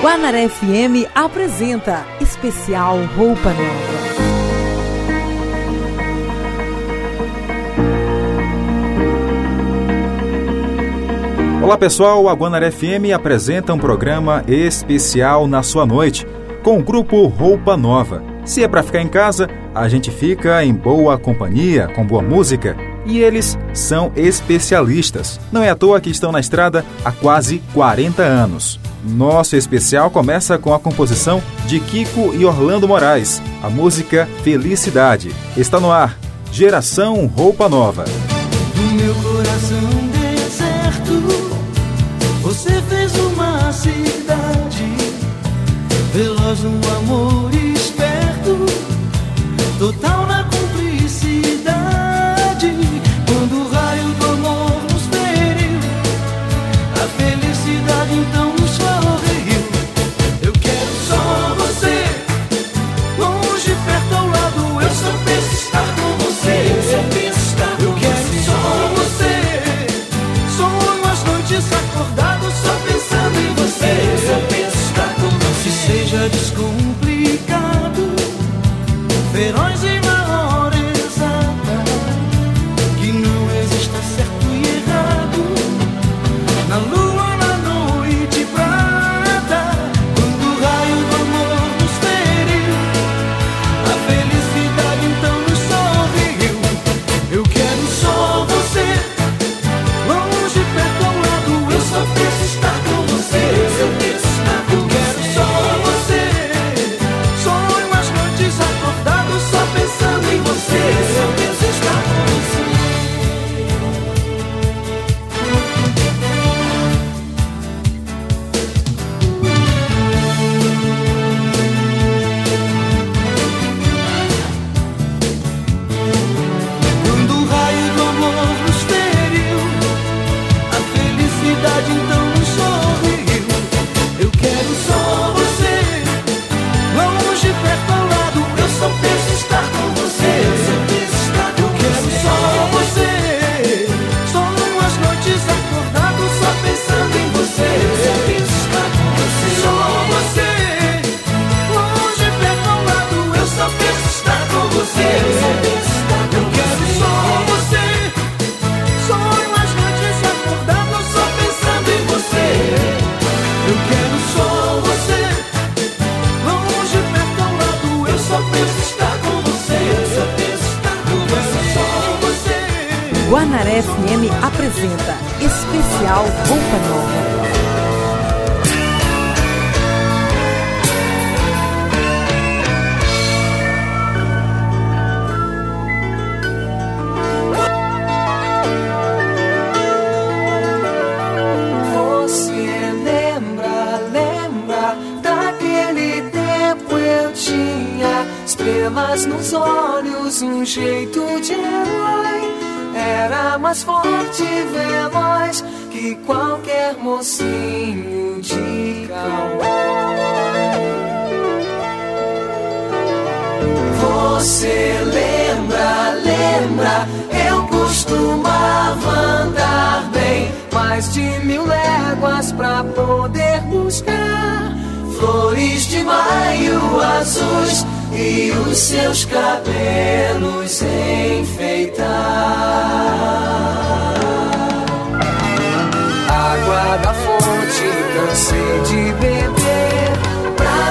Guanaré 0.00 0.48
FM 0.48 1.10
apresenta 1.12 2.06
Especial 2.20 2.98
Roupa 3.16 3.52
Nova. 3.52 3.98
Olá 11.64 11.76
pessoal, 11.76 12.28
a 12.28 12.32
Guanaré 12.32 12.70
FM 12.70 13.12
apresenta 13.12 13.74
um 13.74 13.78
programa 13.78 14.44
especial 14.46 15.48
na 15.48 15.64
sua 15.64 15.84
noite 15.84 16.24
com 16.62 16.78
o 16.78 16.82
grupo 16.82 17.26
Roupa 17.26 17.76
Nova. 17.76 18.22
Se 18.44 18.62
é 18.62 18.68
para 18.68 18.84
ficar 18.84 19.02
em 19.02 19.08
casa, 19.08 19.48
a 19.74 19.88
gente 19.88 20.12
fica 20.12 20.64
em 20.64 20.72
boa 20.72 21.18
companhia, 21.18 21.88
com 21.88 22.06
boa 22.06 22.22
música, 22.22 22.76
e 23.04 23.18
eles 23.18 23.58
são 23.74 24.12
especialistas. 24.14 25.40
Não 25.50 25.60
é 25.60 25.70
à 25.70 25.74
toa 25.74 26.00
que 26.00 26.08
estão 26.08 26.30
na 26.30 26.38
estrada 26.38 26.84
há 27.04 27.10
quase 27.10 27.60
40 27.74 28.22
anos. 28.22 28.78
Nosso 29.08 29.56
especial 29.56 30.10
começa 30.10 30.58
com 30.58 30.74
a 30.74 30.78
composição 30.78 31.42
de 31.66 31.80
Kiko 31.80 32.34
e 32.34 32.44
Orlando 32.44 32.86
Moraes, 32.86 33.40
a 33.62 33.70
música 33.70 34.28
Felicidade. 34.44 35.34
Está 35.56 35.80
no 35.80 35.90
ar, 35.90 36.18
Geração 36.52 37.26
Roupa 37.26 37.68
Nova. 37.70 38.04
No 38.76 38.92
meu 38.92 39.14
coração 39.14 39.78
deserto, 40.12 41.22
você 42.42 42.82
fez 42.82 43.16
uma 43.18 43.72
cidade, 43.72 44.84
veloz 46.12 46.64
um 46.64 46.80
amor 46.98 47.50
esperto, 47.54 48.66
total 49.78 50.27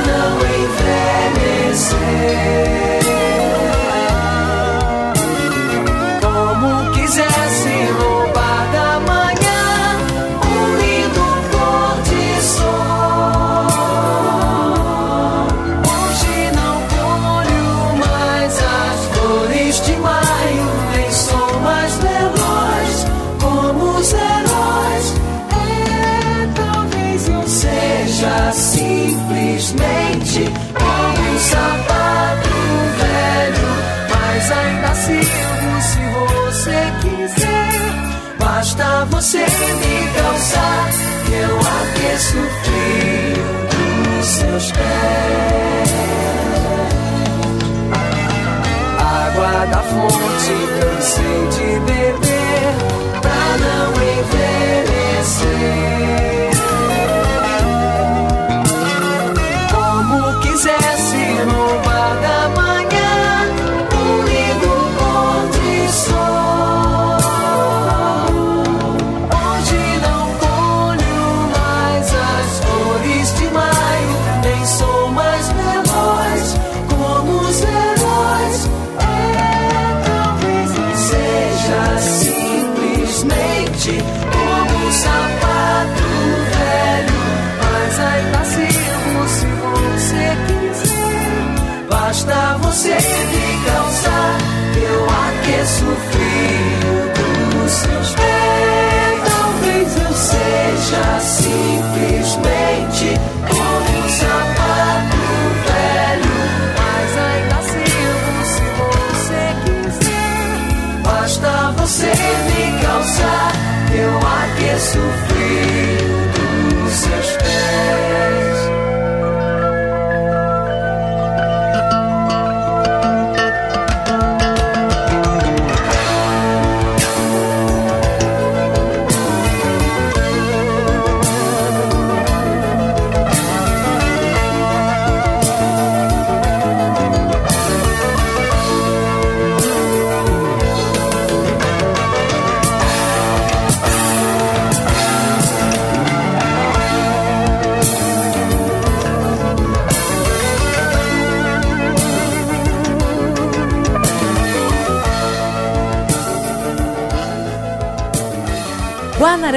na 0.05 0.35
você 1.73 2.86
Stay. 44.59 45.46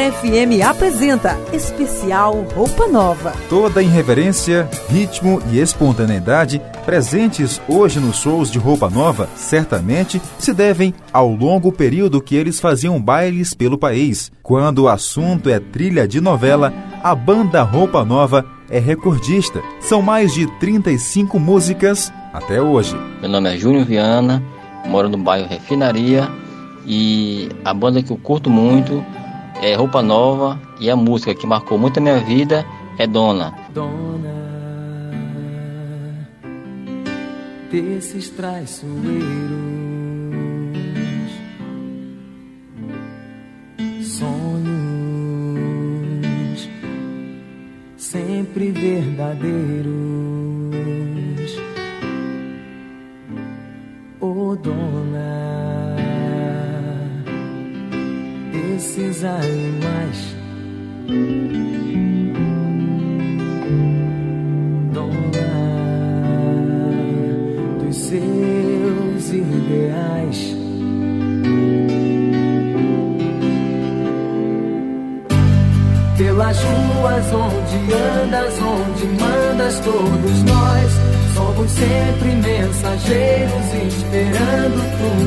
Guanaré 0.00 0.12
FM 0.12 0.64
apresenta 0.67 1.38
Especial 1.52 2.43
Roupa 2.55 2.88
Nova. 2.88 3.35
Toda 3.50 3.82
irreverência, 3.82 4.67
ritmo 4.88 5.43
e 5.52 5.58
espontaneidade 5.58 6.61
presentes 6.87 7.61
hoje 7.69 8.00
nos 8.00 8.17
shows 8.17 8.50
de 8.50 8.58
Roupa 8.58 8.88
Nova 8.88 9.29
certamente 9.37 10.20
se 10.38 10.55
devem 10.55 10.94
ao 11.12 11.31
longo 11.31 11.70
período 11.70 12.23
que 12.23 12.35
eles 12.35 12.58
faziam 12.58 13.00
bailes 13.00 13.52
pelo 13.52 13.76
país. 13.76 14.32
Quando 14.43 14.85
o 14.85 14.88
assunto 14.88 15.50
é 15.50 15.61
trilha 15.61 16.08
de 16.08 16.19
novela, 16.19 16.73
a 17.03 17.14
banda 17.14 17.62
Roupa 17.62 18.03
Nova 18.03 18.46
é 18.70 18.79
recordista. 18.79 19.61
São 19.81 20.00
mais 20.00 20.32
de 20.32 20.46
35 20.58 21.38
músicas 21.38 22.11
até 22.32 22.62
hoje. 22.62 22.96
Meu 23.20 23.29
nome 23.29 23.55
é 23.55 23.58
Júnior 23.58 23.85
Viana, 23.85 24.43
moro 24.87 25.11
no 25.11 25.19
bairro 25.19 25.46
Refinaria 25.46 26.26
e 26.87 27.50
a 27.62 27.75
banda 27.75 28.03
que 28.03 28.11
eu 28.11 28.17
curto 28.17 28.49
muito 28.49 29.05
é 29.61 29.75
Roupa 29.75 30.03
Nova 30.03 30.61
e 30.81 30.91
a 30.91 30.97
música 30.97 31.35
que 31.35 31.47
marcou 31.47 31.79
muito 31.79 31.99
a 31.99 32.01
minha 32.01 32.19
vida 32.19 32.67
é 32.99 33.07
Dona. 33.07 33.55
Dona 33.73 34.41
desses 37.71 38.31
traiçoeiros, 38.31 38.91
sonhos 44.03 44.61
sempre 47.97 48.73
verdadeiros. 48.73 49.91
Oh, 54.21 54.56
dona 54.56 55.50
desses 58.81 59.25
animais. 59.25 60.37
Dona 64.94 65.50
dos 67.79 67.97
seus 67.97 69.32
ideais. 69.32 70.56
Pelas 76.17 76.59
ruas 76.59 77.27
onde 77.35 77.93
andas, 77.93 78.55
onde 78.62 79.06
mandas, 79.21 79.81
todos 79.81 80.43
nós 80.44 80.91
somos 81.35 81.71
sempre 81.71 82.29
mensageiros 82.37 83.75
esperando 83.75 84.81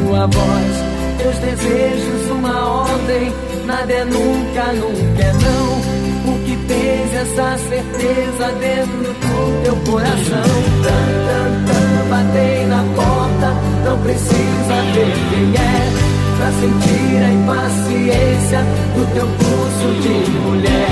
tua 0.10 0.26
voz 0.26 0.93
teus 1.24 1.38
desejos 1.38 2.32
uma 2.32 2.84
ordem, 2.84 3.34
nada 3.66 3.94
é 3.94 4.04
nunca, 4.04 4.74
nunca 4.74 5.24
é 5.24 5.34
não. 5.34 5.82
Porque 6.26 6.58
tens 6.68 7.14
essa 7.14 7.58
certeza 7.70 8.52
dentro 8.60 8.98
do 8.98 9.64
teu 9.64 9.76
coração. 9.90 10.52
Tan, 10.84 11.06
tan, 11.28 11.50
tan, 11.66 12.10
batei 12.10 12.66
na 12.66 12.84
porta, 12.96 13.54
não 13.86 13.98
precisa 14.02 14.76
ver 14.94 15.14
quem 15.30 15.56
é. 15.56 16.14
Pra 16.38 16.52
sentir 16.52 17.24
a 17.24 17.30
impaciência 17.32 18.60
do 18.96 19.14
teu 19.14 19.28
pulso 19.28 20.02
de 20.02 20.30
mulher. 20.42 20.90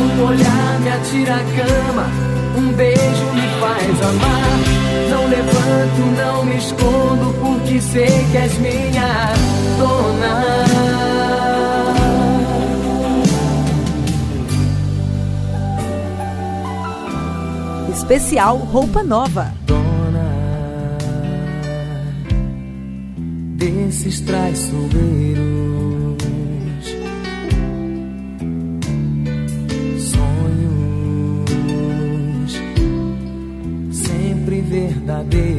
Um 0.00 0.24
olhar 0.28 0.80
me 0.80 0.90
atira 0.90 1.34
a 1.34 1.40
cama, 1.40 2.06
um 2.56 2.72
beijo 2.72 3.32
me 3.34 3.42
faz 3.60 4.02
amar. 4.02 4.87
Não 5.10 5.26
levanto, 5.26 6.00
não 6.16 6.44
me 6.44 6.56
escondo, 6.56 7.34
porque 7.40 7.80
sei 7.80 8.26
que 8.30 8.36
és 8.36 8.58
minha 8.58 9.32
dona. 9.78 10.44
Especial 17.92 18.56
Roupa 18.56 19.02
Nova. 19.02 19.52
Dona 19.66 19.88
desses 23.58 24.20
traiçoeiros. 24.20 26.27
Verdadeiros. 35.30 35.57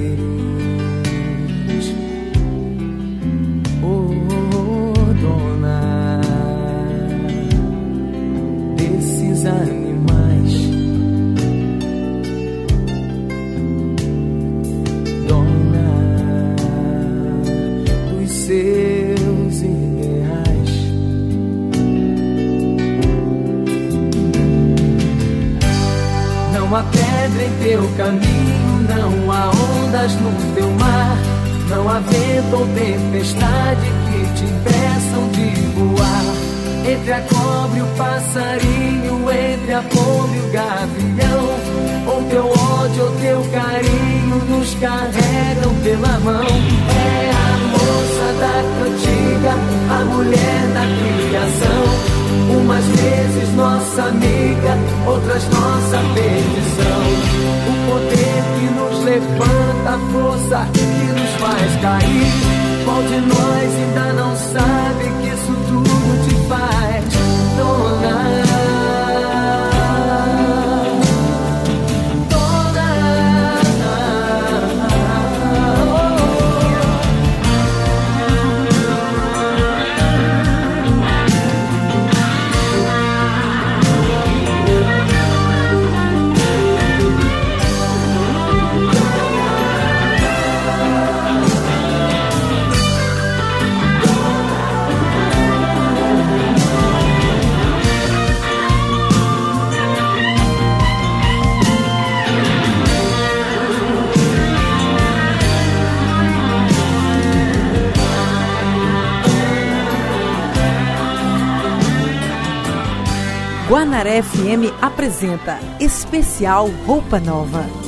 Apresenta 114.89 115.59
Especial 115.79 116.69
Roupa 116.85 117.19
Nova. 117.19 117.78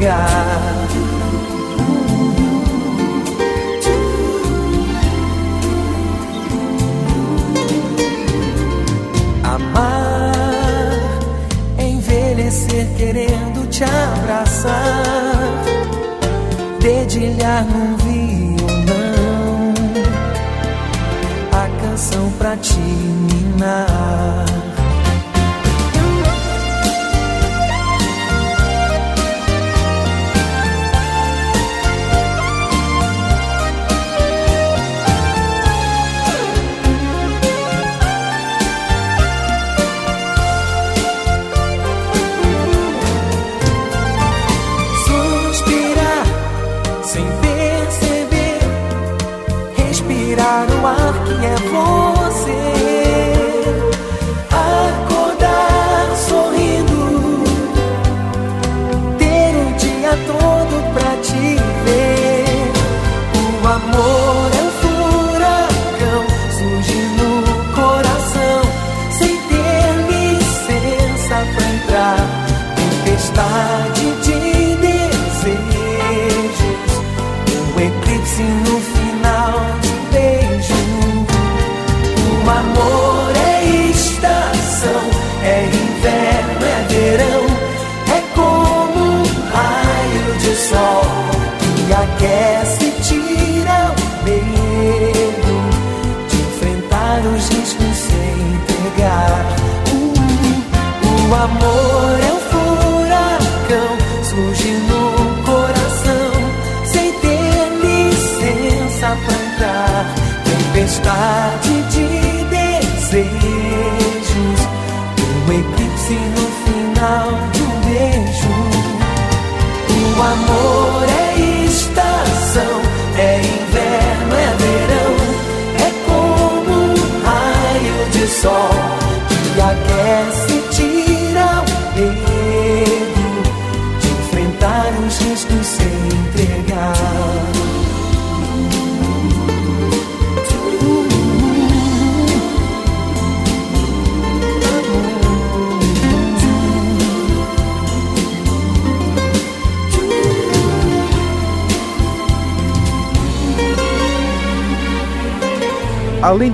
Entregar. 0.00 0.26
Amar, 9.44 10.32
envelhecer 11.78 12.86
querendo 12.96 13.68
te 13.68 13.84
abraçar, 13.84 15.02
dedilhar 16.80 17.64
num 17.64 17.96
violão, 17.96 19.74
a 21.52 21.68
canção 21.82 22.32
pra 22.38 22.56
te 22.56 22.78
minar. 22.78 24.09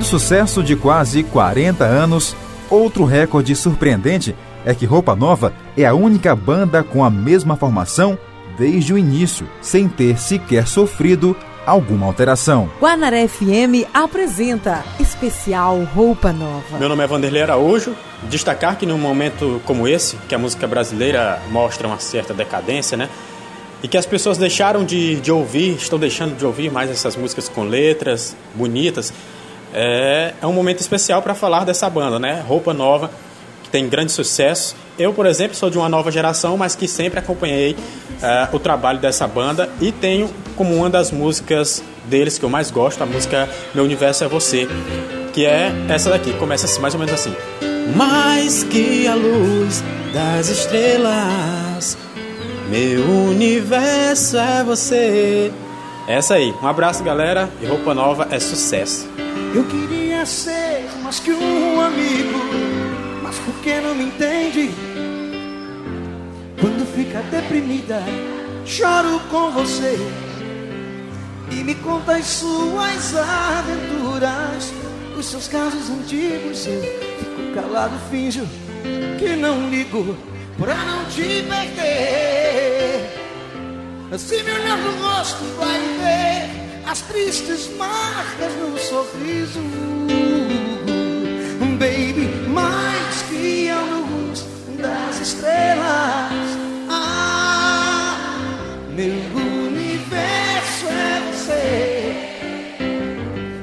Sucesso 0.07 0.63
de 0.63 0.77
quase 0.77 1.25
40 1.25 1.85
anos, 1.85 2.37
outro 2.71 3.05
recorde 3.05 3.57
surpreendente 3.57 4.37
é 4.65 4.73
que 4.73 4.87
Roupa 4.87 5.17
Nova 5.17 5.53
é 5.77 5.85
a 5.85 5.95
única 5.95 6.35
banda 6.37 6.85
com 6.85 7.03
a 7.03 7.11
mesma 7.11 7.57
formação 7.57 8.17
desde 8.57 8.95
o 8.95 8.99
início, 8.99 9.49
sem 9.61 9.89
ter 9.89 10.17
sequer 10.17 10.69
sofrido 10.69 11.37
alguma 11.67 12.07
alteração. 12.07 12.71
Guanaré 12.81 13.27
FM 13.27 13.85
apresenta 13.93 14.85
Especial 15.01 15.83
Roupa 15.93 16.33
Nova. 16.33 16.79
Meu 16.79 16.89
nome 16.89 17.03
é 17.03 17.07
Vanderlei 17.09 17.43
Araújo. 17.43 17.93
Destacar 18.31 18.79
que 18.79 18.87
num 18.87 18.99
momento 18.99 19.61
como 19.65 19.89
esse, 19.89 20.17
que 20.29 20.37
a 20.37 20.39
música 20.39 20.69
brasileira 20.69 21.43
mostra 21.51 21.89
uma 21.89 21.99
certa 21.99 22.33
decadência, 22.33 22.97
né? 22.97 23.09
E 23.83 23.89
que 23.89 23.97
as 23.97 24.07
pessoas 24.07 24.39
deixaram 24.39 24.85
de, 24.85 25.17
de 25.17 25.33
ouvir, 25.33 25.75
estão 25.75 25.99
deixando 25.99 26.37
de 26.37 26.47
ouvir 26.47 26.71
mais 26.71 26.91
essas 26.91 27.17
músicas 27.17 27.49
com 27.49 27.65
letras 27.65 28.37
bonitas. 28.55 29.13
É, 29.79 30.33
é 30.41 30.47
um 30.47 30.55
momento 30.55 30.81
especial 30.81 31.21
para 31.21 31.35
falar 31.35 31.67
dessa 31.67 31.89
banda, 31.91 32.19
né? 32.19 32.43
Roupa 32.49 32.73
Nova, 32.73 33.11
que 33.63 33.69
tem 33.69 33.87
grande 33.87 34.11
sucesso. 34.11 34.75
Eu, 34.99 35.13
por 35.13 35.27
exemplo, 35.27 35.55
sou 35.55 35.69
de 35.69 35.77
uma 35.77 35.87
nova 35.87 36.11
geração, 36.11 36.57
mas 36.57 36.75
que 36.75 36.89
sempre 36.89 37.19
acompanhei 37.19 37.77
é, 38.23 38.49
o 38.51 38.59
trabalho 38.59 38.99
dessa 38.99 39.29
banda 39.29 39.69
e 39.79 39.93
tenho 39.93 40.31
como 40.57 40.75
uma 40.75 40.89
das 40.89 41.11
músicas 41.11 41.85
deles 42.07 42.39
que 42.39 42.45
eu 42.47 42.49
mais 42.49 42.71
gosto, 42.71 43.03
a 43.03 43.07
música 43.07 43.47
Meu 43.75 43.85
Universo 43.85 44.25
é 44.25 44.29
Você, 44.29 44.67
que 45.35 45.45
é 45.45 45.71
essa 45.91 46.09
daqui, 46.09 46.33
começa 46.39 46.65
assim, 46.65 46.81
mais 46.81 46.95
ou 46.95 47.01
menos 47.01 47.13
assim. 47.13 47.35
Mais 47.95 48.65
que 48.65 49.07
a 49.07 49.15
luz 49.15 49.85
das 50.15 50.49
estrelas, 50.49 51.99
meu 52.71 53.05
universo 53.29 54.39
é 54.39 54.65
você. 54.65 55.53
Essa 56.09 56.35
aí. 56.35 56.55
Um 56.63 56.67
abraço, 56.67 57.03
galera. 57.03 57.51
E 57.61 57.67
Roupa 57.67 57.93
Nova 57.95 58.29
é 58.31 58.39
sucesso. 58.39 59.09
Eu 59.55 59.65
queria 59.65 60.25
ser 60.25 60.89
mais 61.03 61.19
que 61.19 61.33
um 61.33 61.81
amigo, 61.81 62.39
mas 63.23 63.37
por 63.39 63.55
que 63.63 63.81
não 63.81 63.95
me 63.95 64.05
entende? 64.05 64.71
Quando 66.61 66.87
fica 66.95 67.21
deprimida, 67.23 68.03
choro 68.65 69.21
com 69.31 69.51
você 69.51 69.99
e 71.51 71.57
me 71.57 71.75
conta 71.77 72.17
as 72.17 72.27
suas 72.27 73.15
aventuras, 73.17 74.73
os 75.17 75.27
seus 75.27 75.49
casos 75.49 75.91
antigos. 75.91 76.67
Eu 76.67 76.83
fico 76.83 77.55
calado, 77.55 77.95
finjo 78.11 78.47
que 79.19 79.37
não 79.37 79.69
ligo 79.69 80.17
pra 80.59 80.75
não 80.75 81.05
te 81.07 81.45
perder. 81.49 82.96
Se 84.15 84.43
me 84.43 84.51
olhar 84.53 84.79
no 84.79 84.93
rosto, 85.03 85.45
vai 85.59 85.81
ver 85.99 86.49
as 86.89 87.03
tristes 87.03 87.69
marcas 87.77 88.53
no 88.55 88.79
sorriso. 88.79 89.61
Baby, 91.79 92.29
mais 92.49 93.23
que 93.29 93.69
a 93.69 93.81
luz 93.81 94.47
das 94.79 95.21
estrelas. 95.21 96.33
Ah, 96.89 98.39
meu 98.91 99.17
universo 99.35 100.87
é 100.89 101.21
você. 101.33 102.15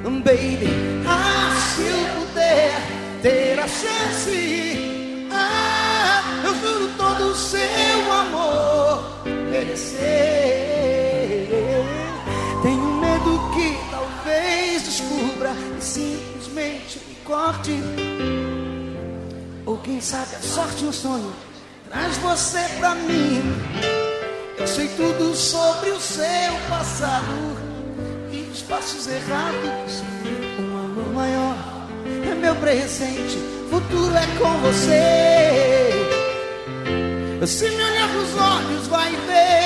Baby, 0.03 0.67
ah, 1.07 1.55
se 1.75 1.81
eu 1.83 2.21
puder 2.21 2.73
ter 3.21 3.59
a 3.59 3.67
chance. 3.67 4.72
Tenho 12.61 13.01
medo 13.01 13.51
que 13.53 13.75
talvez 13.89 14.83
descubra 14.83 15.51
e 15.77 15.81
simplesmente 15.83 16.99
me 17.07 17.15
corte. 17.25 17.71
Ou 19.65 19.77
quem 19.77 19.99
sabe 19.99 20.35
a 20.35 20.39
sorte 20.41 20.83
no 20.83 20.93
sonho 20.93 21.33
traz 21.89 22.17
você 22.17 22.59
pra 22.77 22.93
mim. 22.95 23.41
Eu 24.57 24.67
sei 24.67 24.87
tudo 24.89 25.33
sobre 25.35 25.89
o 25.89 25.99
seu 25.99 26.23
passado 26.69 27.57
e 28.31 28.41
os 28.51 28.61
passos 28.61 29.07
errados. 29.07 30.03
Um 30.59 30.77
amor 30.77 31.13
maior 31.13 31.55
é 32.29 32.35
meu 32.35 32.55
presente, 32.57 33.37
futuro 33.69 34.15
é 34.15 34.27
com 34.37 34.57
você. 34.59 36.13
Se 37.45 37.69
me 37.69 37.83
olhar 37.83 38.07
nos 38.07 38.35
olhos, 38.35 38.87
vai 38.87 39.11
ver. 39.11 39.62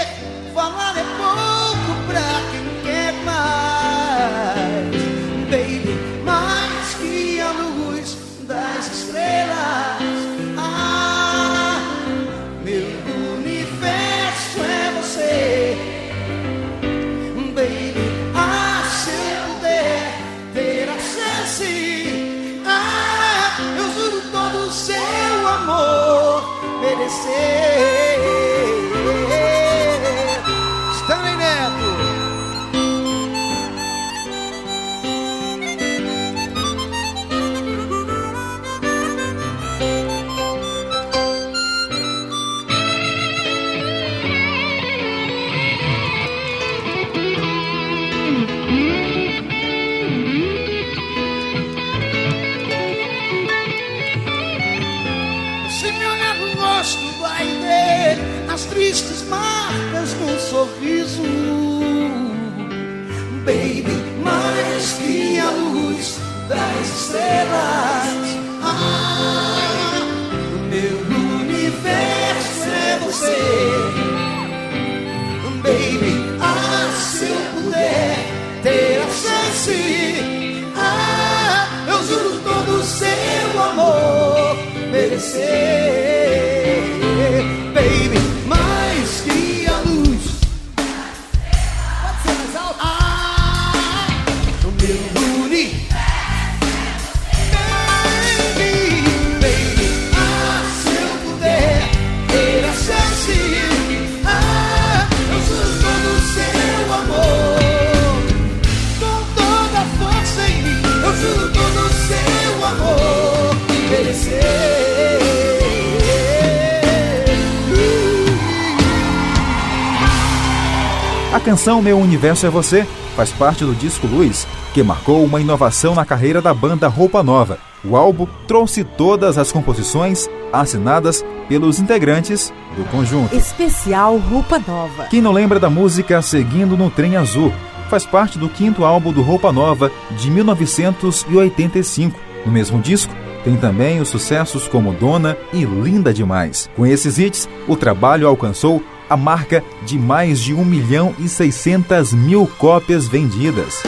A 121.34 121.42
canção 121.42 121.82
Meu 121.82 121.98
Universo 121.98 122.46
é 122.46 122.50
Você 122.50 122.88
faz 123.14 123.32
parte 123.34 123.66
do 123.66 123.76
disco 123.76 124.08
Luz, 124.08 124.48
que 124.74 124.82
marcou 124.82 125.26
uma 125.26 125.42
inovação 125.42 125.94
na 125.94 126.06
carreira 126.06 126.42
da 126.42 126.54
banda 126.54 126.88
Roupa 126.88 127.22
Nova. 127.22 127.60
O 127.84 127.98
álbum 127.98 128.26
trouxe 128.48 128.86
todas 128.86 129.38
as 129.38 129.52
composições 129.52 130.30
assinadas 130.54 131.26
pelos 131.50 131.80
integrantes 131.80 132.54
do 132.78 132.84
conjunto. 132.86 133.36
Especial 133.36 134.18
Roupa 134.18 134.58
Nova. 134.66 135.08
Quem 135.10 135.22
não 135.22 135.34
lembra 135.34 135.60
da 135.60 135.70
música 135.70 136.22
Seguindo 136.22 136.78
no 136.78 136.90
Trem 136.90 137.18
Azul? 137.18 137.52
Faz 137.90 138.06
parte 138.06 138.40
do 138.40 138.48
quinto 138.48 138.86
álbum 138.86 139.12
do 139.12 139.22
Roupa 139.22 139.52
Nova 139.52 139.92
de 140.12 140.32
1985. 140.32 142.18
No 142.46 142.52
mesmo 142.54 142.80
disco, 142.80 143.14
tem 143.44 143.58
também 143.58 144.00
os 144.00 144.08
sucessos 144.08 144.66
como 144.66 144.94
Dona 144.94 145.38
e 145.54 145.66
Linda 145.66 146.14
Demais. 146.14 146.70
Com 146.76 146.86
esses 146.86 147.20
hits, 147.20 147.50
o 147.68 147.76
trabalho 147.76 148.28
alcançou 148.28 148.82
a 149.10 149.16
marca 149.16 149.64
de 149.84 149.98
mais 149.98 150.40
de 150.40 150.54
1 150.54 150.66
milhão 150.66 151.16
e 151.20 151.28
600 151.28 152.14
mil 152.14 152.48
cópias 152.58 153.08
vendidas. 153.08 153.84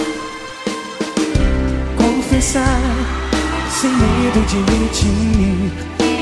confessar, 2.39 2.79
sem 3.69 3.91
medo 3.91 4.45
de 4.45 4.57
mentir, 4.71 5.71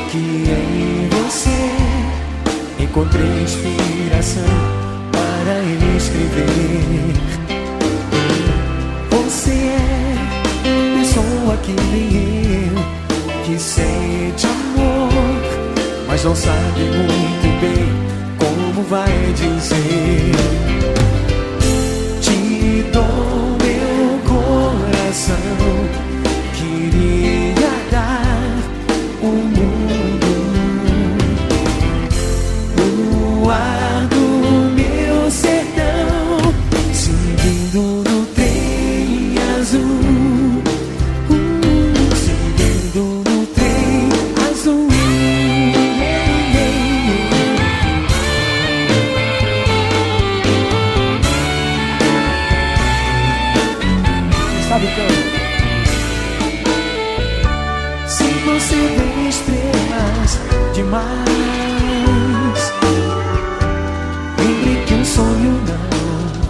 que 0.10 0.18
em 0.18 1.10
você 1.10 2.84
encontrei 2.84 3.44
inspiração 3.44 4.44
para 5.12 5.62
escrever. 5.96 7.14
Você 9.12 9.52
é 9.52 10.98
pessoa 10.98 11.58
que 11.58 11.74
nem 11.92 12.68
eu, 12.68 13.44
que 13.46 13.60
sente 13.60 14.48
amor, 14.48 15.10
mas 16.08 16.24
não 16.24 16.36
sabe 16.36 16.82
muito 16.82 17.62
bem 17.62 18.27
como 18.78 18.84
vai 18.84 19.34
dizer. 19.34 20.32
Te 22.22 22.84
dou 22.92 23.58
meu 23.64 24.20
coração, 24.30 25.36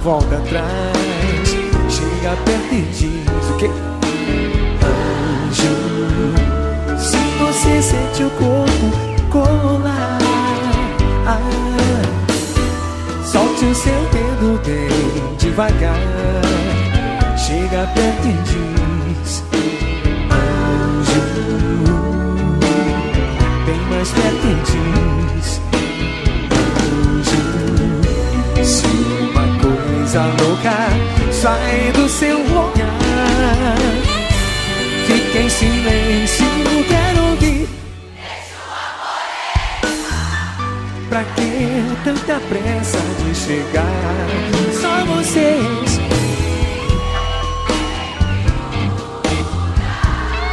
volta 0.07 0.37
atrás. 0.37 1.57
Chega 1.89 2.33
perto 2.45 2.73
e 2.73 2.81
diz 2.93 3.49
o 3.49 3.57
quê? 3.57 3.69
Anjo. 4.87 5.75
Se 6.97 7.17
você 7.37 7.81
sente 7.81 8.23
o 8.23 8.29
corpo 8.29 8.87
colar. 9.29 10.17
Ah, 11.27 11.41
solte 13.25 13.65
o 13.65 13.75
seu 13.75 14.01
dedo 14.13 14.61
bem 14.65 15.35
devagar. 15.37 15.99
Chega 17.37 17.85
perto 17.93 18.27
e 18.27 18.33
diz: 18.47 19.43
Anjo, 20.31 21.21
bem 23.65 23.81
mais 23.89 24.09
perto 24.11 24.47
e 24.47 24.55
diz: 24.63 25.26
coisa 30.17 30.43
louca 30.43 30.75
sai 31.31 31.91
do 31.93 32.09
seu 32.09 32.39
olhar, 32.39 33.77
fica 35.05 35.39
em 35.39 35.49
silêncio, 35.49 36.45
quero 36.87 37.25
ouvir. 37.29 37.69
Pra 41.09 41.23
que 41.23 41.83
tanta 42.03 42.39
pressa 42.49 42.97
de 43.23 43.35
chegar? 43.35 44.27
Só 44.81 45.05
vocês. 45.05 45.99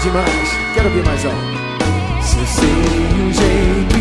Demais, 0.02 0.48
quero 0.74 0.88
ouvir 0.88 1.04
mais 1.04 1.24
um. 1.24 2.22
Se 2.22 2.38
eu 2.38 2.46
sei 2.46 2.68
o 2.68 3.32
jeito 3.32 3.93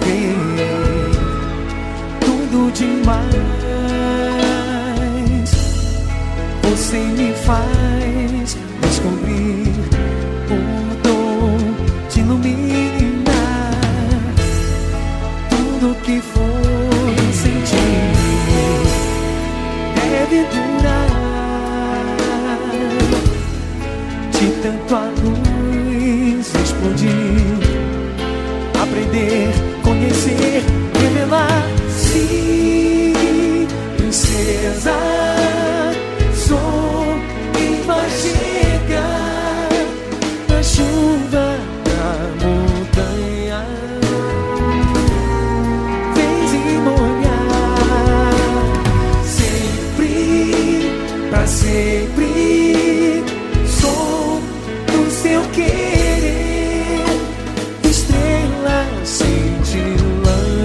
viver 0.00 0.57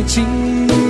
情。 0.06 0.83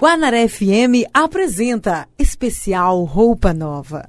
Guanaré 0.00 0.46
FM 0.46 1.10
apresenta 1.12 2.06
Especial 2.16 3.02
Roupa 3.02 3.52
Nova. 3.52 4.08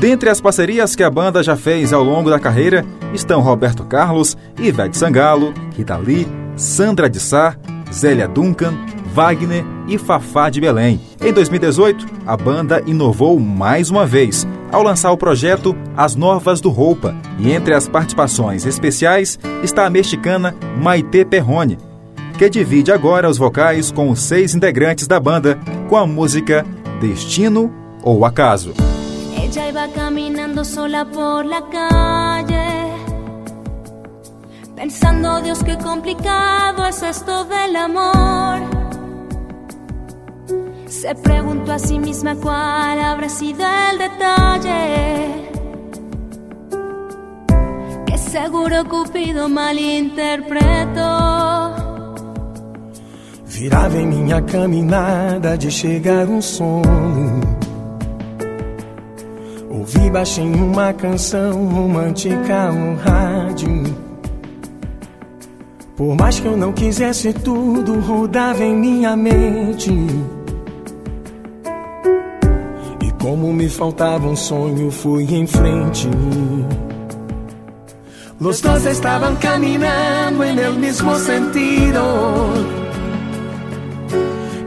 Dentre 0.00 0.28
as 0.28 0.40
parcerias 0.40 0.96
que 0.96 1.04
a 1.04 1.10
banda 1.10 1.44
já 1.44 1.54
fez 1.54 1.92
ao 1.92 2.02
longo 2.02 2.28
da 2.28 2.40
carreira 2.40 2.84
estão 3.14 3.40
Roberto 3.40 3.84
Carlos, 3.84 4.36
Ivete 4.58 4.98
Sangalo, 4.98 5.54
Rita 5.76 5.96
Lee, 5.96 6.26
Sandra 6.56 7.08
de 7.08 7.20
Sá, 7.20 7.56
Zélia 7.92 8.26
Duncan, 8.26 8.74
Wagner 9.14 9.64
e 9.86 9.96
Fafá 9.96 10.50
de 10.50 10.60
Belém. 10.60 11.00
Em 11.20 11.32
2018, 11.32 12.04
a 12.26 12.36
banda 12.36 12.82
inovou 12.84 13.38
mais 13.38 13.90
uma 13.90 14.04
vez 14.04 14.44
ao 14.72 14.82
lançar 14.82 15.12
o 15.12 15.16
projeto 15.16 15.72
As 15.96 16.16
Novas 16.16 16.60
do 16.60 16.68
Roupa, 16.68 17.14
e 17.38 17.52
entre 17.52 17.74
as 17.74 17.86
participações 17.86 18.66
especiais 18.66 19.38
está 19.62 19.86
a 19.86 19.90
mexicana 19.90 20.52
Maite 20.80 21.24
Perrone, 21.24 21.78
que 22.42 22.50
divide 22.50 22.90
agora 22.90 23.30
os 23.30 23.38
vocais 23.38 23.92
com 23.92 24.10
os 24.10 24.18
seis 24.18 24.52
integrantes 24.52 25.06
da 25.06 25.20
banda 25.20 25.60
com 25.88 25.96
a 25.96 26.04
música 26.04 26.66
Destino 27.00 27.72
ou 28.02 28.24
Acaso. 28.24 28.74
Ella 29.40 29.68
iba 29.68 29.86
caminando 29.86 30.64
sola 30.64 31.04
por 31.04 31.44
la 31.44 31.62
calle, 31.62 32.96
pensando, 34.74 35.40
Dios, 35.40 35.62
qué 35.62 35.78
complicado 35.78 36.84
es 36.84 37.00
esto 37.04 37.44
del 37.44 37.76
amor. 37.76 38.58
Se 40.88 41.14
preguntó 41.14 41.74
a 41.74 41.78
sí 41.78 42.00
misma 42.00 42.34
cuál 42.34 42.98
habrá 42.98 43.28
sido 43.28 43.64
el 43.92 43.98
detalle. 43.98 45.48
Que 48.04 48.18
seguro 48.18 48.84
Cupido 48.88 49.48
malinterpretó. 49.48 51.81
Virava 53.62 53.96
em 53.96 54.06
minha 54.06 54.42
caminhada 54.42 55.56
de 55.56 55.70
chegar 55.70 56.26
um 56.26 56.42
sono. 56.42 57.40
Ouvi 59.70 60.10
baixinho 60.10 60.66
uma 60.66 60.92
canção 60.92 61.68
romântica 61.68 62.72
no 62.72 62.96
rádio. 62.96 63.84
Por 65.96 66.16
mais 66.16 66.40
que 66.40 66.46
eu 66.48 66.56
não 66.56 66.72
quisesse, 66.72 67.32
tudo 67.32 68.00
rodava 68.00 68.64
em 68.64 68.74
minha 68.74 69.14
mente. 69.14 69.92
Como 73.20 73.52
me 73.52 73.68
faltava 73.68 74.26
um 74.26 74.34
sonho, 74.34 74.90
fui 74.90 75.22
em 75.32 75.46
frente. 75.46 76.08
Los 78.40 78.60
dos 78.60 78.84
estaban 78.86 79.36
caminando 79.36 80.42
en 80.42 80.58
el 80.58 80.72
mismo 80.72 81.14
sentido. 81.14 82.81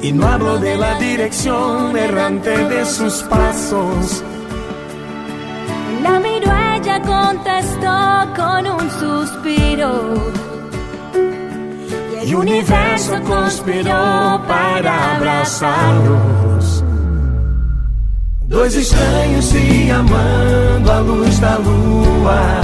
Y 0.05 0.11
no 0.13 0.27
hablo 0.27 0.59
de 0.59 0.77
la 0.77 0.99
dirección 0.99 1.97
errante 1.97 2.51
de 2.51 2.85
sus 2.85 3.23
pasos. 3.23 4.23
La 6.03 6.19
miró 6.19 6.51
ella, 6.75 7.01
contestó 7.01 7.97
con 8.35 8.67
un 8.67 8.87
suspiro. 8.99 10.13
Y 12.13 12.23
el 12.23 12.35
universo 12.35 13.19
conspiró 13.23 14.39
para 14.47 15.15
abrazarlos. 15.15 16.83
Dois 18.47 18.75
estranhos 18.75 19.45
se 19.45 19.89
amando 19.89 20.91
à 20.91 20.99
luz 20.99 21.39
da 21.39 21.57
lua 21.57 22.61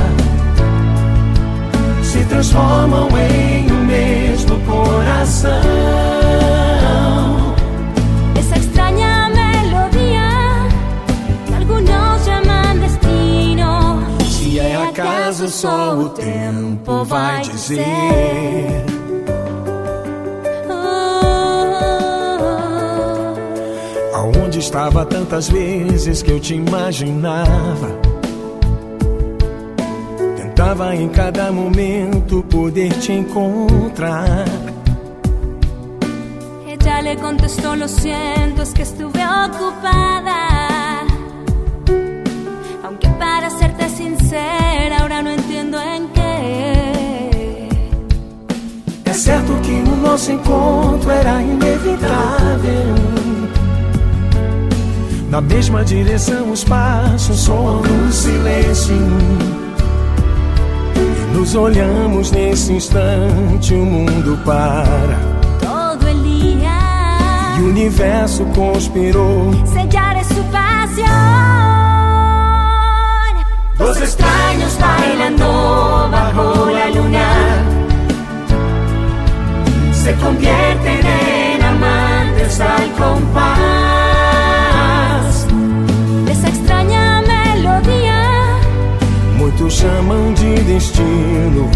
se 2.03 2.23
transformam 2.25 3.07
em 3.17 3.71
um 3.71 3.83
mesmo 3.85 4.59
coração. 4.59 5.49
Acaso, 15.31 15.47
só 15.47 15.97
o 15.97 16.09
tempo 16.09 17.05
vai 17.05 17.41
dizer. 17.41 18.85
Aonde 24.13 24.59
estava 24.59 25.05
tantas 25.05 25.49
vezes 25.49 26.21
que 26.21 26.31
eu 26.31 26.39
te 26.39 26.55
imaginava? 26.55 27.99
Tentava 30.35 30.95
em 30.95 31.07
cada 31.09 31.51
momento 31.51 32.43
poder 32.43 32.93
te 32.99 33.13
encontrar. 33.13 34.45
Ella 36.67 37.01
le 37.01 37.15
contestó, 37.15 37.75
lo 37.75 37.87
siento, 37.87 38.61
es 38.63 38.73
que 38.73 38.81
estuve 38.81 39.21
ocupada. 39.23 41.05
Aunque 42.83 43.07
para 43.17 43.49
serte 43.49 43.89
sincera, 43.89 44.60
É 49.51 49.53
certo 49.53 49.61
que 49.61 49.83
o 49.89 49.95
nosso 49.97 50.31
encontro 50.31 51.11
era 51.11 51.41
inevitável. 51.41 52.95
Na 55.29 55.41
mesma 55.41 55.83
direção 55.83 56.51
os 56.51 56.63
passos 56.63 57.39
soam 57.41 57.81
no 57.81 58.11
silêncio. 58.11 58.95
E 60.95 61.37
nos 61.37 61.55
olhamos 61.55 62.31
nesse 62.31 62.73
instante, 62.73 63.73
o 63.73 63.85
mundo 63.85 64.37
para. 64.45 65.17
Todo 65.59 66.07
el 66.07 66.21
día 66.23 67.57
E 67.57 67.61
o 67.61 67.69
universo 67.69 68.45
conspirou. 68.55 69.51
Es 70.19 70.27
su 70.27 70.43
pasión. 70.51 71.11
Dos 73.77 73.97
extraños 73.97 74.77
bailando 74.77 76.09
bajo 76.11 76.69
la 76.69 76.89
luna 76.89 77.40
se 80.03 80.13
convierten 80.15 81.05
en 81.05 81.61
amantes 81.61 82.59
al 82.59 82.91
compás. 82.93 83.45
Essa 86.27 86.47
extraña 86.49 87.21
melodía. 87.21 88.23
Muitos 89.37 89.77
chamam 89.77 90.33
de 90.33 90.55
destino. 90.63 91.69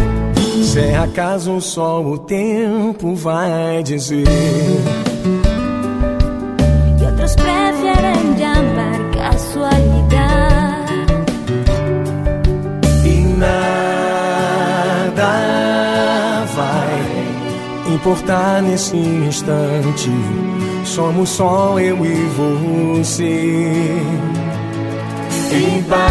Se 0.63 0.79
é 0.79 0.97
acaso 0.97 1.61
só 1.61 2.01
o 2.01 2.17
tempo 2.17 3.15
vai 3.15 3.83
dizer 3.83 4.25
importar 18.05 18.61
nesse 18.61 18.95
instante. 18.95 20.11
Somos 20.83 21.29
só 21.29 21.79
eu 21.79 22.05
e 22.05 22.13
você. 22.37 23.97
Em 25.51 25.81
bailar, 25.81 26.05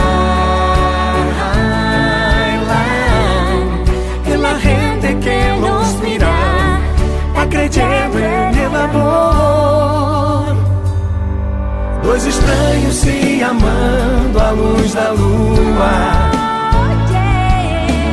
e 4.27 4.37
la 4.37 4.59
gente 4.59 5.15
que 5.23 5.53
nos 5.61 5.95
mira, 6.01 6.27
acredito 7.37 8.19
el 8.19 8.75
amor. 8.75 10.57
Dois 12.03 12.27
estranhos 12.27 12.95
se 12.97 13.43
amando 13.43 14.41
à 14.41 14.51
luz 14.51 14.95
da 14.95 15.11
lua 15.11 16.31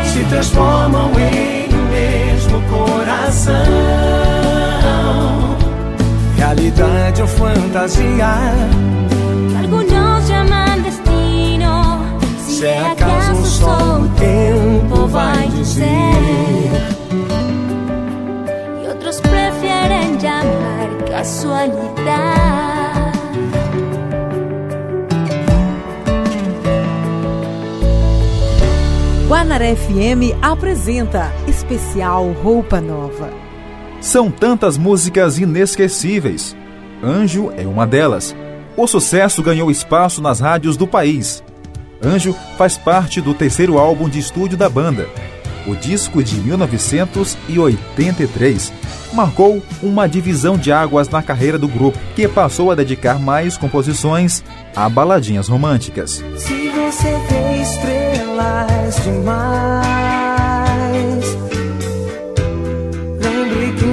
se 0.05 0.23
transformam 0.25 1.11
em 1.19 1.60
coração. 2.71 3.53
Realidade 6.37 7.21
ou 7.21 7.27
fantasia, 7.27 8.27
Algunos 9.61 10.27
llaman 10.29 10.81
destino. 10.83 12.01
se 12.47 12.65
é 12.65 12.91
acaso 12.91 13.45
só 13.45 13.99
o 14.01 14.09
tempo 14.19 15.07
vai 15.07 15.47
dizer. 15.49 16.71
Y 18.83 18.87
otros 18.87 19.21
prefieren 19.21 20.17
llamar 20.19 20.89
casualidad. 21.09 23.11
Guanaré 29.27 29.75
FM 29.75 30.35
apresenta 30.41 31.31
Especial 31.71 32.31
Roupa 32.43 32.81
Nova. 32.81 33.29
São 34.01 34.29
tantas 34.29 34.77
músicas 34.77 35.39
inesquecíveis. 35.39 36.53
Anjo 37.01 37.49
é 37.55 37.65
uma 37.65 37.87
delas. 37.87 38.35
O 38.75 38.85
sucesso 38.87 39.41
ganhou 39.41 39.71
espaço 39.71 40.21
nas 40.21 40.41
rádios 40.41 40.75
do 40.75 40.85
país. 40.85 41.41
Anjo 42.03 42.35
faz 42.57 42.77
parte 42.77 43.21
do 43.21 43.33
terceiro 43.33 43.77
álbum 43.77 44.09
de 44.09 44.19
estúdio 44.19 44.57
da 44.57 44.67
banda. 44.67 45.07
O 45.65 45.73
disco 45.73 46.21
de 46.21 46.35
1983 46.41 48.73
marcou 49.13 49.63
uma 49.81 50.09
divisão 50.09 50.57
de 50.57 50.73
águas 50.73 51.07
na 51.07 51.23
carreira 51.23 51.57
do 51.57 51.69
grupo, 51.69 51.97
que 52.17 52.27
passou 52.27 52.69
a 52.69 52.75
dedicar 52.75 53.17
mais 53.17 53.55
composições 53.55 54.43
a 54.75 54.89
baladinhas 54.89 55.47
românticas. 55.47 56.21
Se 56.35 56.67
você 56.67 57.17
vê 57.29 57.61
estrelas 57.61 59.01
demais, 59.05 60.20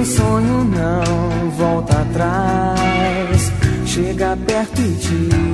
sonho 0.09 0.63
não 0.63 1.49
volta 1.51 2.01
atrás. 2.01 3.51
Chega 3.85 4.37
perto 4.45 4.81
e 4.81 4.91
diz. 4.93 5.48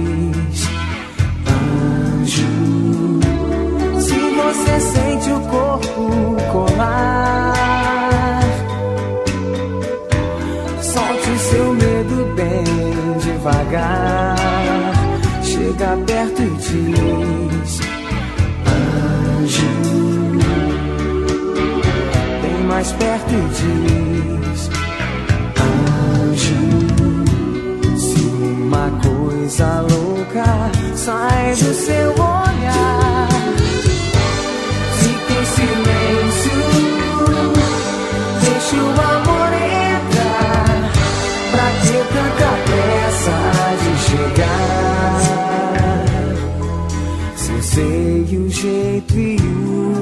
coisa 29.45 29.81
louca 29.81 30.71
sai 30.95 31.51
do 31.51 31.73
seu 31.73 32.12
olhar. 32.13 33.29
fica 34.97 35.34
em 35.34 35.45
silêncio, 35.45 36.51
deixa 38.41 38.75
o 38.75 38.89
amor 38.89 39.51
entrar. 39.93 40.77
Pra 41.51 41.67
que 41.81 41.97
tanta 42.13 42.51
pressa 42.65 43.38
de 43.81 43.91
chegar? 44.10 45.17
Se 47.36 47.49
eu 47.51 47.62
sei 47.62 48.38
o 48.38 48.49
jeito 48.49 49.13
e 49.15 49.38
o 49.38 49.94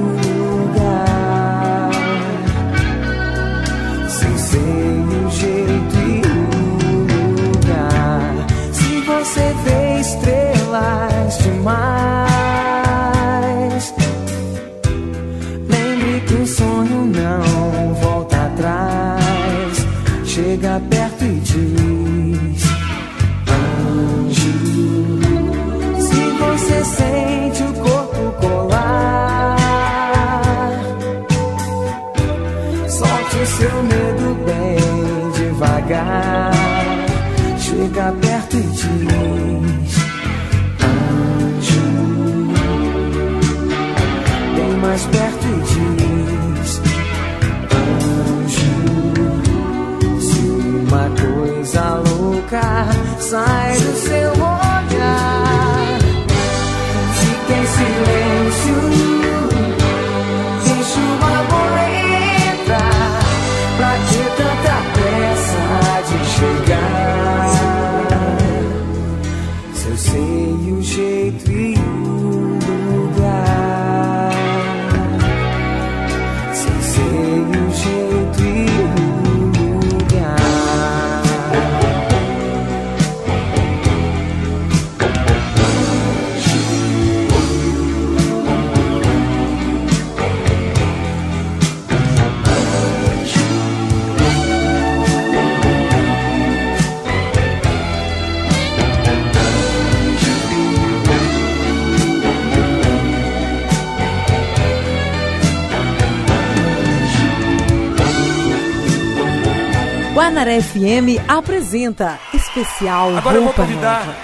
Canaré 110.44 110.62
FM 110.62 111.24
apresenta 111.26 112.20
especial 112.34 113.16
Agora 113.16 113.22
Roupa 113.22 113.38
eu 113.38 113.44
vou 113.44 113.54
convidar 113.54 114.06
Nova. 114.06 114.18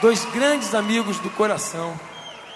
dois 0.00 0.24
grandes 0.32 0.74
amigos 0.74 1.18
do 1.18 1.28
coração 1.28 1.92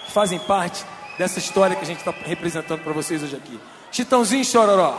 que 0.07 0.11
fazem 0.11 0.39
parte 0.39 0.83
dessa 1.15 1.37
história 1.37 1.75
que 1.75 1.83
a 1.83 1.85
gente 1.85 1.99
está 1.99 2.11
representando 2.25 2.81
para 2.81 2.91
vocês 2.91 3.21
hoje 3.21 3.35
aqui. 3.35 3.59
Chitãozinho 3.91 4.41
e 4.41 4.45
Chororó. 4.45 4.97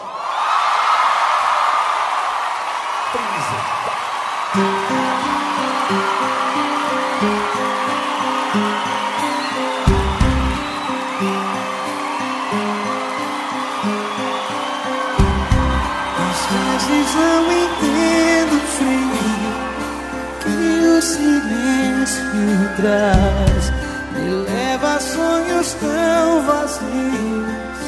me 22.82 24.30
leva 24.48 24.94
a 24.94 25.00
sonhos 25.00 25.74
tão 25.74 26.46
vazios. 26.46 27.80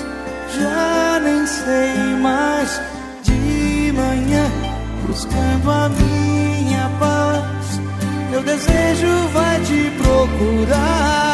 Já 0.59 1.21
nem 1.23 1.47
sei 1.47 2.15
mais 2.21 2.81
de 3.23 3.93
manhã, 3.93 4.51
buscando 5.07 5.71
a 5.71 5.89
minha 5.89 6.91
paz. 7.01 7.81
Meu 8.31 8.43
desejo 8.43 9.29
vai 9.33 9.61
te 9.61 9.91
procurar. 10.03 11.33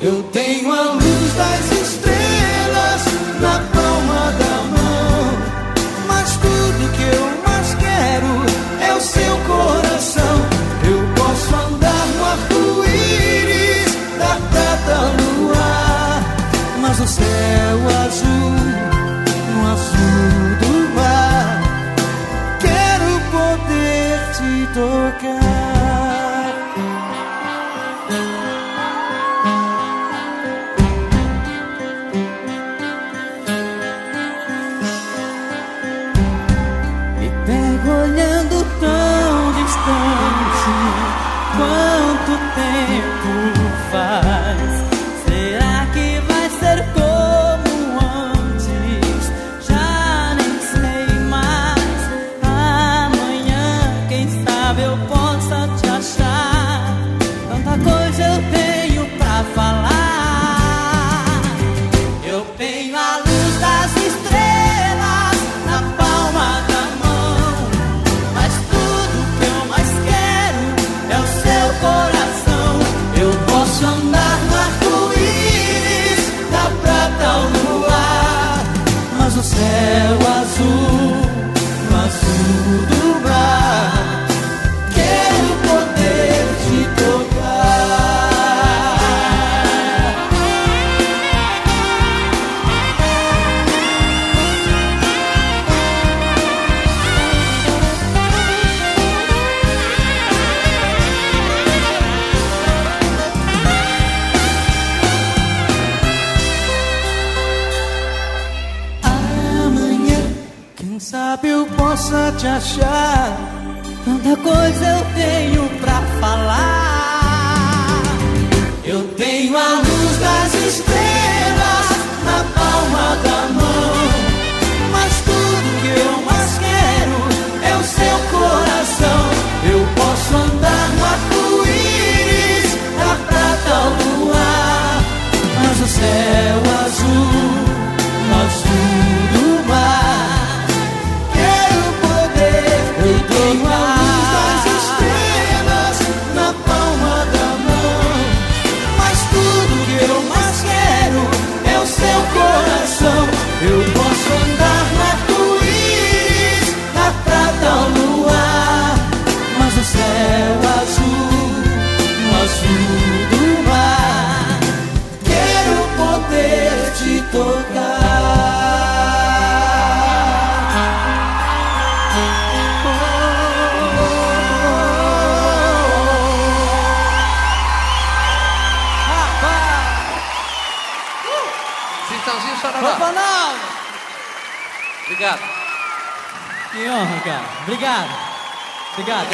Eu 0.00 0.22
tenho 0.32 0.72
a 0.72 0.92
luz 0.92 1.34
das 1.36 1.69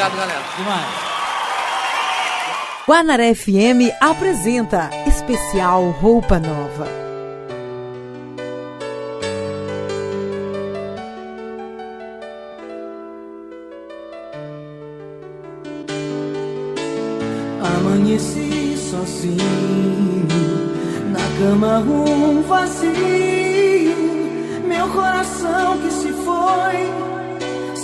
Obrigado, 0.06 0.16
galera. 0.16 0.42
Demais. 0.56 0.86
Guanaré 2.86 3.34
FM 3.34 3.92
apresenta 4.00 4.90
especial 5.06 5.90
Roupa 5.90 6.38
Nova. 6.38 6.86
Amanheci 17.78 18.76
sozinho 18.76 20.28
na 21.10 21.18
cama 21.38 21.78
um 21.80 22.42
vazio, 22.42 22.92
meu 24.68 24.88
coração 24.90 25.78
que 25.78 25.90
se 25.90 26.12
foi 26.12 27.05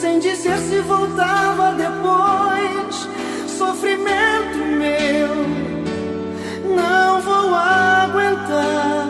sem 0.03 0.18
dizer 0.18 0.59
se 0.59 0.80
voltava 0.80 1.74
depois. 1.74 3.09
Sofrimento 3.46 4.59
meu, 4.80 5.28
não 6.76 7.20
vou 7.20 7.55
aguentar. 7.55 9.07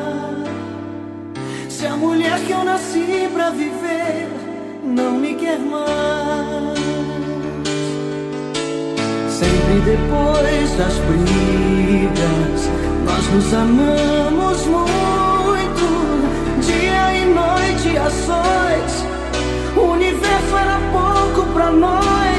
Se 1.70 1.86
a 1.86 1.97
mulher 1.97 2.38
que 2.40 2.53
eu 2.53 2.62
nasci 2.62 3.26
pra 3.32 3.49
viver 3.49 4.28
não 4.84 5.12
me 5.12 5.34
quer 5.34 5.59
mais. 5.59 6.78
Sempre 9.30 9.74
depois 9.93 10.76
das 10.76 10.95
brigas, 11.09 12.68
nós 13.07 13.26
nos 13.32 13.55
amamos 13.55 14.66
muito. 14.66 15.86
Dia 16.61 17.14
e 17.14 17.24
noite, 17.24 17.97
ações 17.97 19.11
pra 21.53 21.70
nós. 21.70 22.32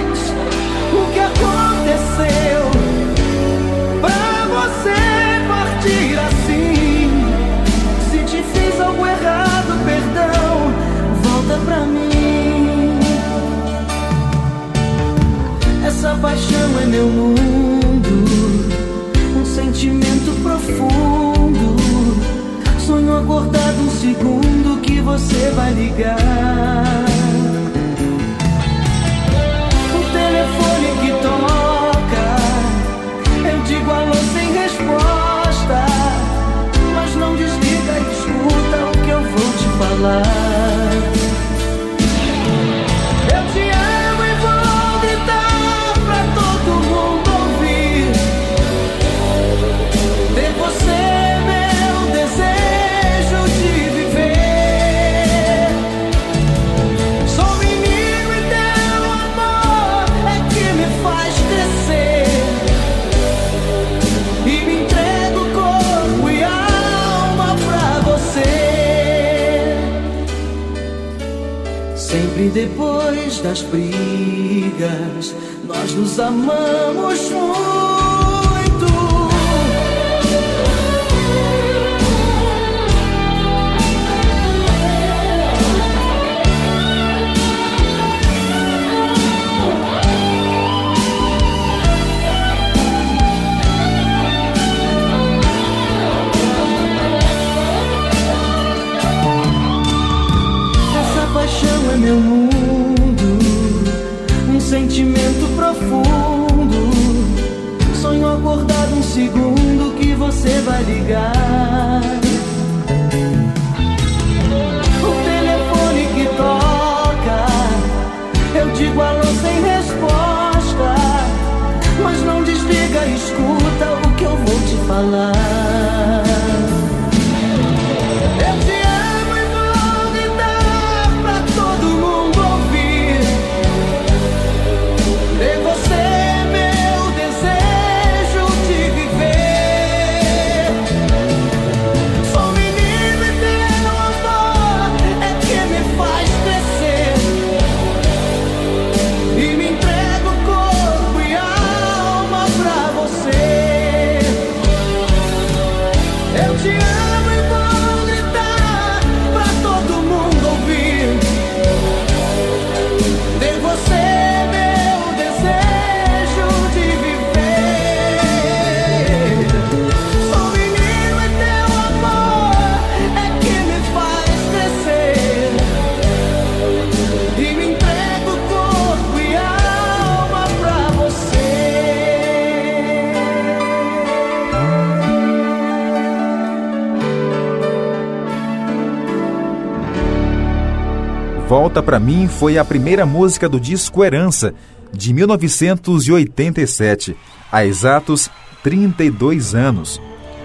Volta 191.73 191.87
Pra 191.87 191.99
Mim 191.99 192.27
foi 192.27 192.59
a 192.59 192.63
primeira 192.63 193.03
música 193.03 193.49
do 193.49 193.59
disco 193.59 194.03
Herança, 194.03 194.53
de 194.91 195.11
1987, 195.11 197.17
há 197.51 197.65
exatos 197.65 198.29
32 198.61 199.55
anos. 199.55 199.99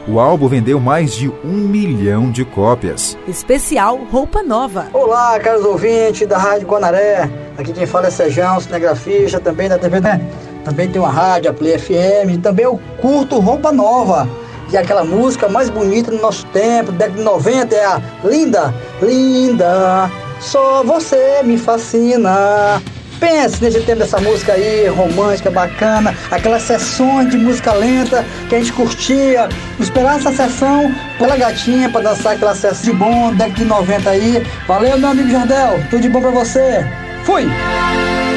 O 0.08 0.20
álbum 0.20 0.48
vendeu 0.48 0.80
mais 0.80 1.14
de 1.14 1.30
um 1.44 1.52
milhão 1.52 2.30
de 2.30 2.46
cópias. 2.46 3.14
Especial 3.28 3.98
Roupa 4.10 4.42
Nova. 4.42 4.86
Olá, 4.94 5.38
caros 5.38 5.66
ouvintes 5.66 6.26
da 6.26 6.38
Rádio 6.38 6.66
Guanaré. 6.66 7.28
Aqui 7.58 7.74
quem 7.74 7.84
fala 7.84 8.06
é 8.06 8.10
Sejão, 8.10 8.58
cinegrafista, 8.58 9.38
também 9.38 9.68
da 9.68 9.78
TV, 9.78 10.00
né? 10.00 10.26
Também 10.64 10.88
tem 10.88 10.98
uma 10.98 11.10
rádio, 11.10 11.50
a 11.50 11.52
Play 11.52 11.78
FM. 11.78 12.40
Também 12.42 12.64
eu 12.64 12.80
curto 13.02 13.38
Roupa 13.38 13.70
Nova. 13.70 14.26
E 14.72 14.78
aquela 14.78 15.04
música 15.04 15.46
mais 15.46 15.68
bonita 15.68 16.10
do 16.10 16.22
nosso 16.22 16.46
tempo, 16.46 16.90
década 16.90 17.18
de 17.18 17.22
90, 17.22 17.74
é 17.74 17.84
a 17.84 18.00
Linda, 18.24 18.74
Linda, 19.02 20.10
só 20.40 20.82
você 20.82 21.42
me 21.44 21.58
fascina. 21.58 22.80
Pense 23.20 23.62
nesse 23.62 23.80
tempo 23.80 23.98
dessa 23.98 24.20
música 24.20 24.52
aí, 24.52 24.86
romântica, 24.86 25.50
bacana, 25.50 26.14
aquelas 26.30 26.62
sessões 26.62 27.30
de 27.30 27.36
música 27.36 27.72
lenta 27.72 28.24
que 28.48 28.54
a 28.54 28.58
gente 28.58 28.72
curtia. 28.72 29.48
Esperar 29.80 30.18
essa 30.18 30.32
sessão 30.32 30.94
pela 31.18 31.36
gatinha 31.36 31.88
pra 31.88 32.00
dançar 32.00 32.34
aquela 32.34 32.54
sessão 32.54 32.84
de 32.84 32.92
bom, 32.92 33.34
década 33.34 33.56
de 33.56 33.64
90 33.64 34.10
aí. 34.10 34.46
Valeu, 34.68 34.98
meu 34.98 35.10
amigo 35.10 35.30
Jardel, 35.30 35.84
tudo 35.90 36.02
de 36.02 36.08
bom 36.08 36.20
pra 36.20 36.30
você. 36.30 36.86
Fui! 37.24 37.44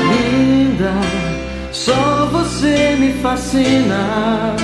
Linda, 0.10 0.92
só 1.72 2.26
você 2.32 2.96
me 2.98 3.14
fascina. 3.22 4.56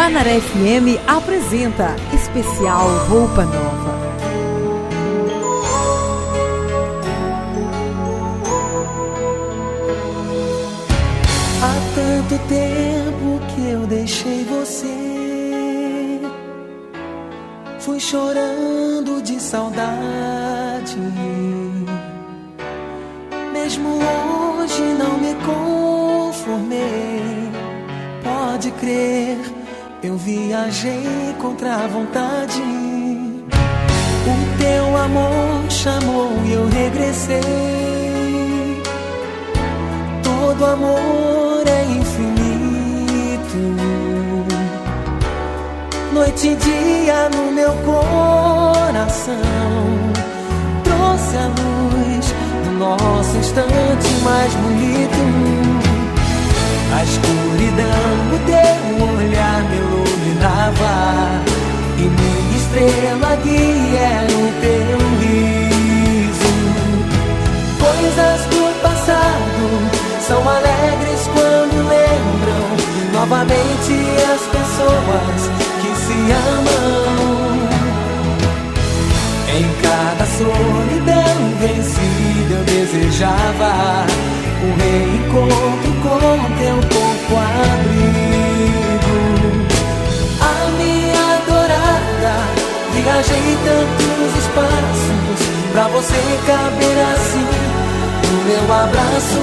Guanaré 0.00 0.40
FM 0.40 0.96
apresenta 1.06 1.94
Especial 2.14 2.88
Roupa 3.06 3.44
Nova. 3.44 4.00
Há 11.62 11.74
tanto 11.94 12.38
tempo 12.48 13.40
que 13.54 13.68
eu 13.68 13.86
deixei 13.86 14.42
você. 14.44 14.86
Fui 17.80 18.00
chorando 18.00 19.20
de 19.22 19.38
saudade. 19.38 20.96
Mesmo 23.52 23.98
hoje 23.98 24.82
não 24.98 25.18
me 25.18 25.34
conformei. 25.44 27.20
Pode 28.24 28.70
crer, 28.72 29.36
eu 30.10 30.16
viajei 30.16 31.36
contra 31.38 31.84
a 31.84 31.86
vontade. 31.86 32.60
O 34.26 34.58
teu 34.58 34.96
amor 34.96 35.70
chamou 35.70 36.32
e 36.44 36.52
eu 36.52 36.68
regressei. 36.68 37.40
Todo 40.20 40.66
amor 40.66 41.62
é 41.64 41.84
infinito. 42.00 43.60
Noite 46.12 46.48
e 46.48 46.56
dia 46.56 47.28
no 47.28 47.52
meu 47.52 47.72
coração. 47.84 49.36
Trouxe 50.82 51.36
a 51.36 51.46
luz 51.46 52.34
do 52.64 52.70
nosso 52.80 53.36
instante 53.36 54.08
mais 54.24 54.52
bonito. 54.54 55.20
A 56.98 57.04
escuridão 57.70 58.10
do 58.30 58.38
teu 58.46 59.06
olhar 59.16 59.62
me 59.64 59.76
iluminava. 59.76 60.94
E 61.96 62.02
minha 62.02 62.56
estrela 62.56 63.36
guia 63.36 63.98
era 63.98 64.32
o 64.32 64.52
teu 64.60 64.98
riso. 65.20 66.52
Coisas 67.78 68.40
do 68.46 68.82
passado 68.82 69.64
são 70.26 70.48
alegres 70.48 71.28
quando 71.32 71.88
lembram 71.88 72.64
novamente 73.12 73.94
as 74.32 74.42
pessoas 74.48 75.40
que 75.80 75.90
se 75.96 76.18
amam. 76.58 77.20
Em 79.52 79.66
cada 79.82 80.24
solidão 80.26 81.36
vencida 81.58 82.54
eu 82.54 82.64
desejava 82.64 84.06
um 84.62 84.70
reencontro 84.76 85.92
com 86.02 86.28
teu 86.58 86.76
corpo 86.76 87.32
abrigo. 87.36 89.16
A 90.40 90.44
minha 90.78 91.22
adorada, 91.36 92.34
viajei 92.94 93.48
tantos 93.64 94.30
espaços 94.42 95.40
pra 95.72 95.84
você 95.88 96.20
caber 96.46 96.98
assim 97.14 97.48
no 98.30 98.36
meu 98.44 98.64
abraço. 98.72 99.40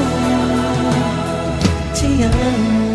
Te 1.93 2.09
amo. 2.23 2.87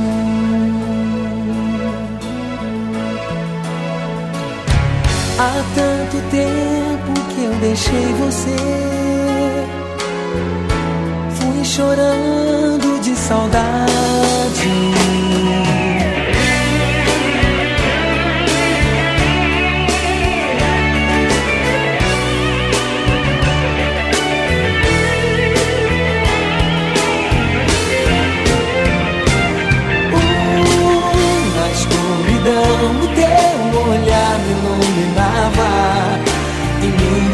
Há 5.39 5.53
tanto 5.75 6.16
tempo 6.31 7.12
que 7.35 7.45
eu 7.45 7.53
deixei 7.55 8.14
você. 8.14 9.11
Chorando 11.75 13.01
de 13.01 13.16
saudade. 13.16 13.83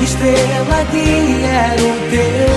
Estrela 0.08 0.82
guia 0.90 1.46
era 1.46 1.82
o 1.82 2.10
teu 2.10 2.47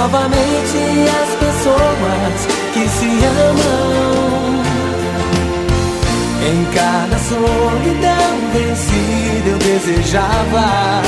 Novamente 0.00 0.78
as 1.20 1.30
pessoas 1.42 2.46
que 2.72 2.88
se 2.88 3.10
amam. 3.26 4.62
Em 6.40 6.64
cada 6.72 7.18
solidão 7.18 8.30
vencida 8.52 9.48
eu 9.48 9.58
desejava 9.58 11.02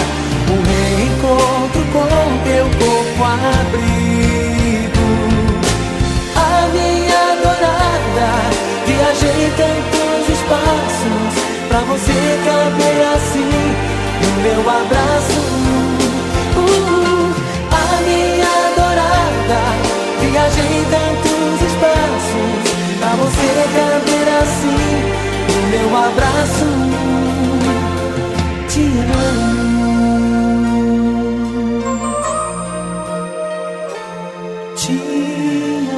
Um 0.50 0.60
reencontro 0.70 1.82
com 1.92 2.10
teu 2.42 2.66
corpo 2.80 3.22
abrigo. 3.24 5.08
A 6.34 6.68
minha 6.72 7.20
adorada 7.32 8.28
Viajei 8.86 9.52
tantos 9.56 10.28
espaços 10.36 11.32
Pra 11.68 11.80
você 11.80 12.18
caber 12.44 13.00
assim 13.14 13.54
No 14.20 14.30
meu 14.42 14.60
abraço. 14.68 15.40
Uh, 16.56 17.32
A 17.70 18.02
minha 18.02 18.59
adorada 19.50 19.90
Viajei 20.20 20.84
tantos 20.90 21.62
espaços 21.62 22.52
Pra 22.98 23.10
você 23.16 23.48
caber 23.74 24.28
assim 24.42 24.82
No 25.48 25.60
meu 25.68 25.88
abraço 25.96 26.68
Te 28.68 28.84
amo 28.84 29.60
Te 34.76 34.92
amo 34.92 35.90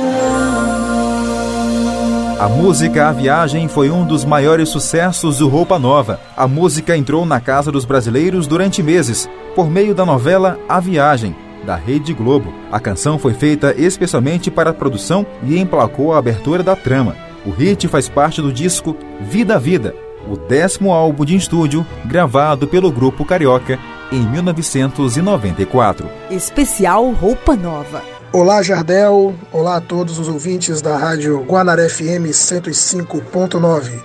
A 2.41 2.49
música 2.49 3.09
A 3.09 3.13
Viagem 3.13 3.69
foi 3.69 3.91
um 3.91 4.05
dos 4.05 4.25
maiores 4.25 4.69
sucessos 4.69 5.39
do 5.39 5.49
Roupa 5.49 5.79
Nova. 5.79 6.19
A 6.37 6.49
música 6.49 6.97
entrou 6.97 7.25
na 7.25 7.39
casa 7.39 7.71
dos 7.71 7.85
brasileiros 7.85 8.49
durante 8.49 8.83
meses, 8.83 9.31
por 9.55 9.71
meio 9.71 9.95
da 9.95 10.05
novela 10.05 10.59
A 10.69 10.81
Viagem, 10.81 11.37
da 11.65 11.77
Rede 11.77 12.13
Globo. 12.13 12.53
A 12.71 12.81
canção 12.81 13.19
foi 13.19 13.35
feita 13.35 13.75
especialmente 13.77 14.51
para 14.51 14.71
a 14.71 14.75
produção 14.75 15.27
e 15.43 15.59
emplacou 15.59 16.13
a 16.13 16.19
abertura 16.19 16.63
da 16.63 16.77
trama. 16.77 17.17
O 17.45 17.51
hit 17.51 17.89
faz 17.89 18.09
parte 18.09 18.41
do 18.41 18.53
disco 18.53 18.97
Vida 19.21 19.57
a 19.57 19.59
Vida, 19.59 19.95
o 20.31 20.37
décimo 20.37 20.93
álbum 20.93 21.25
de 21.25 21.37
estúdio 21.37 21.87
gravado 22.05 22.69
pelo 22.69 22.93
grupo 22.93 23.25
Carioca 23.25 23.79
em 24.13 24.21
1994. 24.29 26.09
Especial 26.31 27.11
Roupa 27.13 27.57
Nova. 27.57 28.03
Olá, 28.33 28.63
Jardel. 28.63 29.35
Olá 29.53 29.77
a 29.77 29.81
todos 29.81 30.19
os 30.19 30.29
ouvintes 30.29 30.81
da 30.81 30.97
rádio 30.97 31.41
Guanaré 31.43 31.89
FM 31.89 32.31
105.9. 32.31 34.03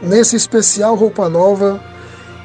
Nesse 0.00 0.36
especial 0.36 0.94
Roupa 0.94 1.28
Nova, 1.28 1.80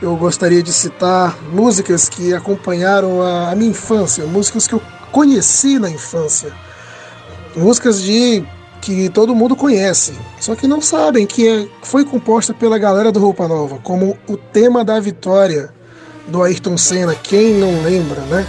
eu 0.03 0.17
gostaria 0.17 0.61
de 0.61 0.73
citar 0.73 1.41
músicas 1.49 2.09
que 2.09 2.33
acompanharam 2.33 3.21
a, 3.21 3.55
minha 3.55 3.71
infância, 3.71 4.25
músicas 4.25 4.67
que 4.67 4.73
eu 4.73 4.81
conheci 5.13 5.79
na 5.79 5.89
infância. 5.89 6.51
Músicas 7.55 8.01
de 8.01 8.43
que 8.81 9.09
todo 9.09 9.33
mundo 9.33 9.55
conhece, 9.55 10.13
só 10.41 10.55
que 10.55 10.67
não 10.67 10.81
sabem 10.81 11.25
que 11.25 11.47
é, 11.47 11.67
foi 11.81 12.03
composta 12.03 12.53
pela 12.53 12.77
galera 12.77 13.13
do 13.13 13.19
Roupa 13.19 13.47
Nova, 13.47 13.79
como 13.81 14.17
o 14.27 14.35
tema 14.35 14.83
da 14.83 14.99
vitória 14.99 15.73
do 16.27 16.43
Ayrton 16.43 16.77
Senna, 16.77 17.15
quem 17.15 17.53
não 17.53 17.81
lembra, 17.81 18.19
né? 18.23 18.45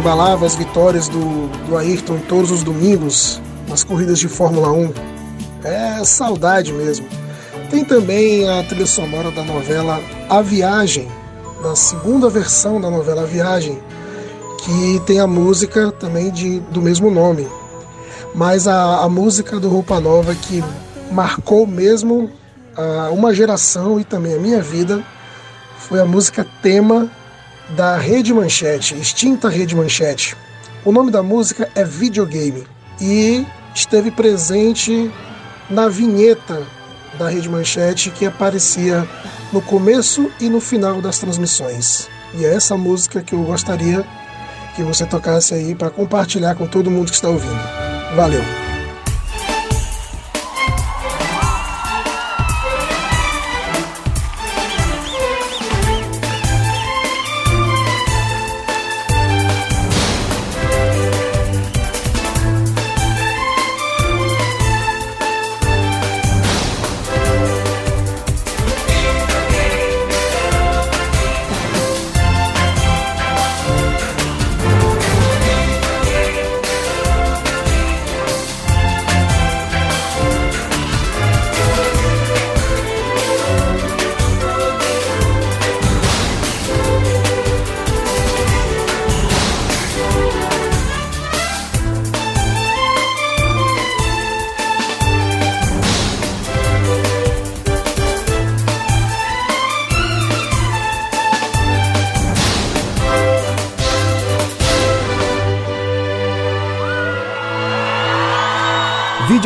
Embalava 0.00 0.46
as 0.46 0.54
vitórias 0.54 1.10
do, 1.10 1.46
do 1.66 1.76
Ayrton 1.76 2.18
todos 2.26 2.50
os 2.50 2.62
domingos 2.62 3.38
nas 3.68 3.84
corridas 3.84 4.18
de 4.18 4.28
Fórmula 4.28 4.72
1. 4.72 4.94
É 5.62 6.02
saudade 6.04 6.72
mesmo. 6.72 7.06
Tem 7.68 7.84
também 7.84 8.48
a 8.48 8.64
trilha 8.64 8.86
sonora 8.86 9.30
da 9.30 9.44
novela 9.44 10.00
A 10.26 10.40
Viagem, 10.40 11.06
da 11.62 11.76
segunda 11.76 12.30
versão 12.30 12.80
da 12.80 12.90
novela 12.90 13.24
A 13.24 13.26
Viagem, 13.26 13.78
que 14.64 15.02
tem 15.04 15.20
a 15.20 15.26
música 15.26 15.92
também 15.92 16.30
de, 16.30 16.60
do 16.60 16.80
mesmo 16.80 17.10
nome. 17.10 17.46
Mas 18.34 18.66
a, 18.66 19.02
a 19.02 19.08
música 19.08 19.60
do 19.60 19.68
Roupa 19.68 20.00
Nova 20.00 20.34
que 20.34 20.64
marcou 21.12 21.66
mesmo 21.66 22.30
a, 22.74 23.10
uma 23.10 23.34
geração 23.34 24.00
e 24.00 24.04
também 24.04 24.34
a 24.34 24.38
minha 24.38 24.62
vida 24.62 25.04
foi 25.76 26.00
a 26.00 26.06
música 26.06 26.46
tema 26.62 27.10
da 27.76 27.96
Rede 27.96 28.32
Manchete, 28.32 28.94
extinta 28.96 29.48
Rede 29.48 29.74
Manchete. 29.74 30.36
O 30.84 30.92
nome 30.92 31.10
da 31.10 31.22
música 31.22 31.68
é 31.74 31.84
Videogame 31.84 32.66
e 33.00 33.46
esteve 33.74 34.10
presente 34.10 35.10
na 35.68 35.88
vinheta 35.88 36.62
da 37.18 37.28
Rede 37.28 37.48
Manchete 37.48 38.10
que 38.10 38.26
aparecia 38.26 39.06
no 39.52 39.60
começo 39.60 40.30
e 40.40 40.48
no 40.48 40.60
final 40.60 41.00
das 41.00 41.18
transmissões. 41.18 42.08
E 42.34 42.44
é 42.44 42.54
essa 42.54 42.76
música 42.76 43.22
que 43.22 43.34
eu 43.34 43.42
gostaria 43.42 44.04
que 44.74 44.82
você 44.82 45.04
tocasse 45.04 45.54
aí 45.54 45.74
para 45.74 45.90
compartilhar 45.90 46.54
com 46.54 46.66
todo 46.66 46.90
mundo 46.90 47.10
que 47.10 47.16
está 47.16 47.28
ouvindo. 47.28 47.60
Valeu! 48.14 48.69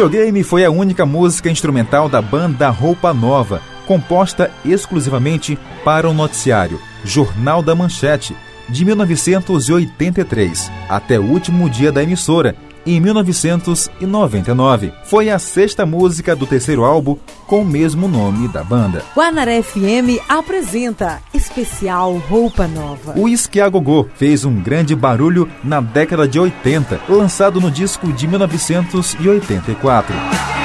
Videogame 0.05 0.45
foi 0.45 0.67
a 0.67 0.71
única 0.71 1.07
música 1.07 1.51
instrumental 1.51 2.11
da 2.11 2.21
banda 2.21 2.69
Roupa 2.69 3.15
Nova, 3.15 3.63
composta 3.87 4.51
exclusivamente 4.63 5.59
para 5.83 6.07
o 6.07 6.13
noticiário 6.13 6.79
Jornal 7.03 7.63
da 7.63 7.75
Manchete, 7.75 8.37
de 8.69 8.85
1983 8.85 10.71
até 10.91 11.19
o 11.19 11.25
último 11.25 11.71
dia 11.71 11.91
da 11.91 12.03
emissora, 12.03 12.55
em 12.87 13.01
1999. 13.01 14.93
Foi 15.05 15.31
a 15.31 15.39
sexta 15.39 15.87
música 15.87 16.35
do 16.35 16.47
terceiro 16.47 16.85
álbum 16.85 17.17
com 17.47 17.63
o 17.63 17.65
mesmo 17.65 18.09
nome 18.09 18.49
da 18.49 18.65
banda. 18.65 19.03
Guanaré 19.15 19.63
FM 19.63 20.21
apresenta 20.29 21.21
Especial 21.33 22.15
Roupa 22.29 22.67
Nova. 22.67 23.15
O 23.17 23.29
Esquiagogô 23.29 24.07
fez 24.15 24.45
um 24.45 24.61
grande 24.61 24.95
barulho 24.95 25.49
na 25.63 25.81
década 25.81 26.27
de 26.27 26.39
80, 26.39 27.01
lançado 27.09 27.61
no 27.61 27.71
disco 27.71 28.13
de 28.13 28.27
1984. 28.27 30.64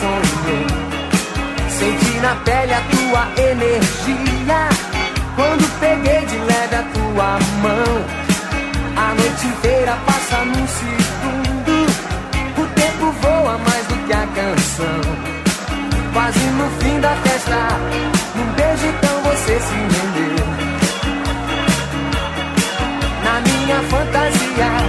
Sonhou 0.00 0.84
Senti 1.68 2.20
na 2.20 2.34
pele 2.36 2.72
a 2.72 2.80
tua 2.80 3.50
energia. 3.50 4.68
Quando 5.36 5.80
peguei 5.80 6.24
de 6.26 6.38
leve 6.38 6.76
a 6.76 6.82
tua 6.94 7.38
mão 7.62 8.24
A 8.96 9.14
noite 9.14 9.46
inteira 9.46 9.98
passa 10.06 10.44
num 10.44 10.66
segundo. 10.66 11.86
O 12.56 12.66
tempo 12.74 13.12
voa 13.20 13.58
mais 13.58 13.86
do 13.86 13.94
que 14.06 14.12
a 14.12 14.26
canção. 14.26 15.00
Quase 16.12 16.38
no 16.38 16.70
fim 16.80 17.00
da 17.00 17.10
festa, 17.16 17.68
num 18.36 18.52
beijo 18.52 18.86
então 18.86 19.20
você 19.22 19.58
se 19.58 19.74
rendeu. 19.74 20.46
Na 23.24 23.40
minha 23.40 23.82
fantasia, 23.90 24.83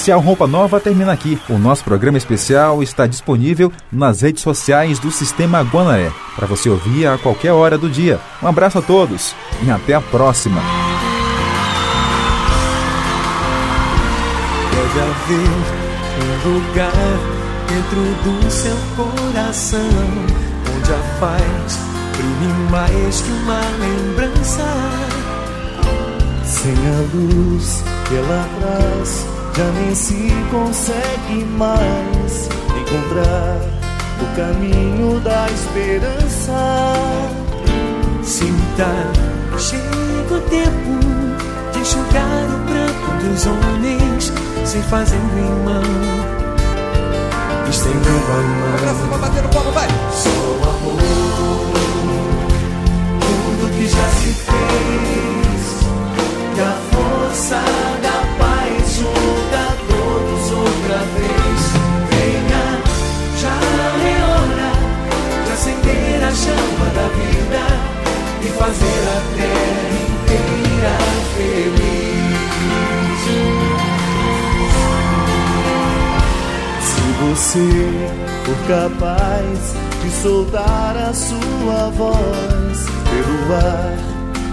especial 0.00 0.20
Roupa 0.20 0.46
Nova 0.46 0.80
termina 0.80 1.12
aqui. 1.12 1.38
O 1.46 1.58
nosso 1.58 1.84
programa 1.84 2.16
especial 2.16 2.82
está 2.82 3.06
disponível 3.06 3.70
nas 3.92 4.22
redes 4.22 4.42
sociais 4.42 4.98
do 4.98 5.10
Sistema 5.10 5.60
Guanaré, 5.60 6.10
para 6.34 6.46
você 6.46 6.70
ouvir 6.70 7.06
a 7.06 7.18
qualquer 7.18 7.52
hora 7.52 7.76
do 7.76 7.86
dia. 7.86 8.18
Um 8.42 8.46
abraço 8.46 8.78
a 8.78 8.82
todos 8.82 9.34
e 9.62 9.70
até 9.70 9.92
a 9.92 10.00
próxima. 10.00 10.62
Deve 14.72 15.00
haver 15.00 15.50
um 16.16 16.48
lugar 16.48 16.92
dentro 17.68 18.00
do 18.24 18.50
seu 18.50 18.76
coração 18.96 19.80
onde 20.76 20.92
a 20.92 21.20
paz 21.20 21.78
brilhe 22.16 22.70
mais 22.70 23.20
que 23.20 23.30
uma 23.32 23.60
lembrança. 23.78 24.64
Sem 26.42 26.72
a 26.72 27.00
luz 27.14 27.84
pela 28.08 28.48
trás, 28.60 29.39
já 29.56 29.64
nem 29.72 29.94
se 29.94 30.30
consegue 30.50 31.44
mais 31.56 32.48
encontrar 32.80 33.56
o 34.20 34.26
caminho 34.36 35.20
da 35.20 35.46
esperança. 35.50 36.94
Sinta, 38.22 38.88
chega 39.58 40.34
o 40.34 40.40
tempo 40.42 41.00
de 41.72 41.78
enxugar 41.80 42.46
o 42.46 42.58
branco 42.64 43.12
dos 43.24 43.46
homens, 43.46 44.32
se 44.64 44.78
fazendo 44.82 45.38
irmão, 45.38 45.82
estendendo 47.68 48.32
a 48.32 48.42
mão. 49.10 49.18
Batendo 49.18 49.48
palma, 49.48 49.70
vai! 49.72 49.88
Só 50.12 50.30
o 50.30 50.62
amor, 50.62 51.00
tudo 53.20 53.70
que 53.76 53.86
já 53.88 54.08
se 54.10 54.32
fez, 54.32 55.62
e 56.56 56.60
a 56.60 56.72
força 56.92 57.60
da 58.02 58.19
vez. 61.00 61.60
Venha, 62.10 62.64
já 63.38 63.56
é 64.06 64.18
hora 64.30 64.72
de 65.44 65.50
acender 65.52 66.18
a 66.24 66.32
chama 66.32 66.86
da 66.94 67.06
vida 67.18 67.64
e 68.42 68.48
fazer 68.58 69.00
a 69.08 69.20
terra 69.36 69.90
inteira 70.08 70.94
feliz. 71.36 72.00
Se 76.82 77.02
você 77.22 77.70
for 78.44 78.58
capaz 78.68 79.60
de 80.02 80.10
soltar 80.10 80.96
a 80.96 81.12
sua 81.12 81.90
voz 81.90 82.78
pelo 83.10 83.54
ar, 83.54 83.96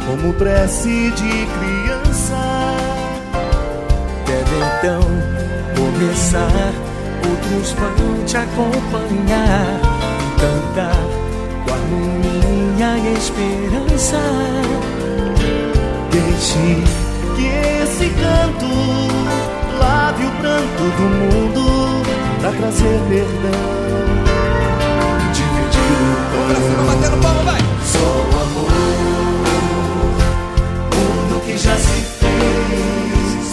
como 0.07 0.33
prece 0.33 1.11
de 1.11 1.47
criança, 1.57 2.67
Deve 4.27 4.57
então 4.57 5.01
começar, 5.97 6.73
outros 7.27 7.71
vão 7.71 8.23
te 8.25 8.37
acompanhar 8.37 9.81
e 10.21 10.29
cantar 10.39 11.03
com 11.65 11.73
harmonia 11.73 12.97
e 12.99 13.13
esperança. 13.17 14.21
deixe 16.11 16.83
que 17.35 17.47
esse 17.81 18.09
canto 18.09 18.69
lave 19.79 20.25
o 20.25 20.31
pranto 20.39 20.83
do 20.97 21.03
mundo 21.03 21.65
pra 22.41 22.51
trazer 22.51 22.99
perdão. 23.09 23.77
Dividir 25.33 25.93
o 26.11 26.15
pão. 26.31 26.95
Batendo 26.95 27.17
palma, 27.23 27.41
vai! 27.43 27.61
Só 27.83 27.97
o 27.97 28.41
amor, 28.43 28.71
tudo 30.91 31.41
que 31.43 31.57
já 31.57 31.75
se 31.75 32.01
fez 32.19 33.49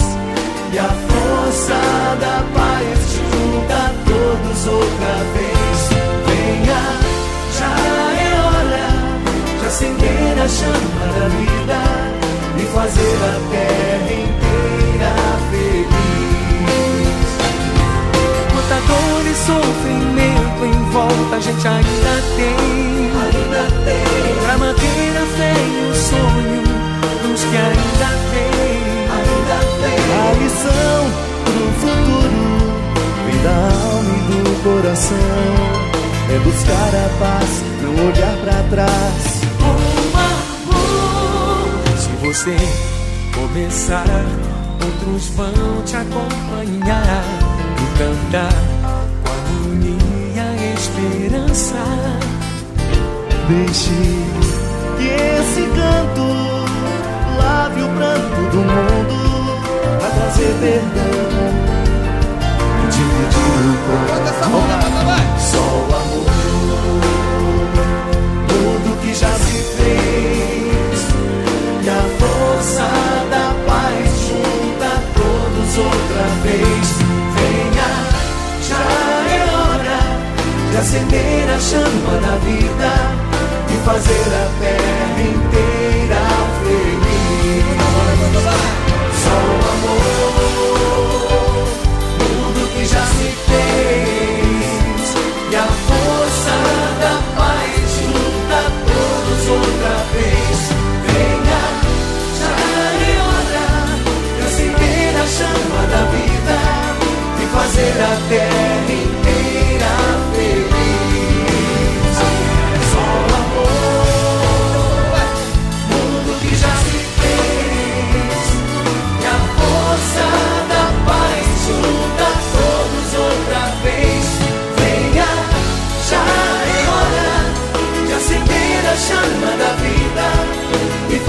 e 0.72 0.78
a 0.78 0.88
força 0.88 1.93
da 2.16 2.44
paz 2.54 2.98
junta 3.14 3.92
todos 4.06 4.66
outra 4.66 5.14
vez. 5.34 5.78
Venha, 6.26 6.82
já 7.58 7.72
é 8.20 8.30
hora 8.40 8.88
de 9.60 9.66
acender 9.66 10.36
a 10.42 10.48
chama 10.48 11.04
da 11.12 11.26
vida 11.28 11.80
e 12.56 12.62
fazer 12.74 13.16
a 13.22 13.34
terra 13.50 14.12
inteira 14.12 15.12
feliz. 15.50 15.94
Quanta 18.52 18.78
dor 18.86 19.22
e 19.26 19.34
sofrimento 19.34 20.62
em 20.64 20.90
volta 20.90 21.36
a 21.36 21.40
gente 21.40 21.66
ainda 21.66 22.14
tem. 22.36 22.56
Ainda 23.24 23.64
tem. 23.84 24.44
Pra 24.44 24.58
manter 24.58 25.12
a 25.16 25.26
fé 25.36 25.54
e 25.56 25.90
o 25.90 25.94
sonho 25.94 26.62
dos 27.22 27.40
que 27.42 27.56
ainda 27.56 28.10
tem. 28.30 28.82
Ainda 29.10 29.58
tem. 29.80 30.04
A 30.14 30.32
lição 30.38 31.33
pro 31.54 31.72
futuro 31.80 32.42
vem 33.24 33.38
da 33.42 33.56
alma 33.94 34.12
e 34.12 34.20
do 34.28 34.62
coração. 34.62 35.74
É 36.34 36.38
buscar 36.38 36.92
a 36.94 37.08
paz, 37.18 37.62
não 37.82 37.92
olhar 38.06 38.36
pra 38.38 38.62
trás. 38.70 39.22
Um 39.60 40.16
amor. 40.18 41.96
Se 41.96 42.10
você 42.24 42.56
começar, 43.34 44.24
outros 44.82 45.28
vão 45.30 45.82
te 45.84 45.96
acompanhar 45.96 47.24
e 47.78 47.98
cantar 47.98 48.54
com 49.22 49.30
harmonia 49.32 50.46
e 50.58 50.74
esperança. 50.74 51.84
Deixe 53.48 53.90
que 54.96 55.06
esse 55.06 55.62
canto 55.76 56.24
lave 57.38 57.82
o 57.82 57.88
pranto 57.88 58.50
do 58.50 58.58
mundo 58.58 59.23
trazer 60.24 60.54
perdão. 60.60 61.12
E 62.80 62.86
dividir 62.86 63.64
o 63.68 63.76
pão. 63.86 64.04
Só 65.38 65.58
o 65.58 65.94
amor, 65.94 66.26
tudo 68.48 69.00
que 69.02 69.12
já 69.14 69.28
se 69.28 69.58
fez 69.76 70.98
e 71.82 71.88
a 71.88 72.02
força 72.18 72.86
da 73.30 73.46
paz 73.66 74.08
junta 74.26 74.90
todos 75.14 75.78
outra 75.78 76.26
vez. 76.42 76.86
Venha, 77.34 77.90
já 78.68 78.84
é 79.30 79.40
hora 79.52 80.00
de 80.70 80.76
acender 80.76 81.46
a 81.50 81.60
chama 81.60 82.14
da 82.20 82.36
vida 82.38 82.92
e 83.68 83.76
fazer 83.84 84.28
a 84.32 84.48
terra 84.60 85.03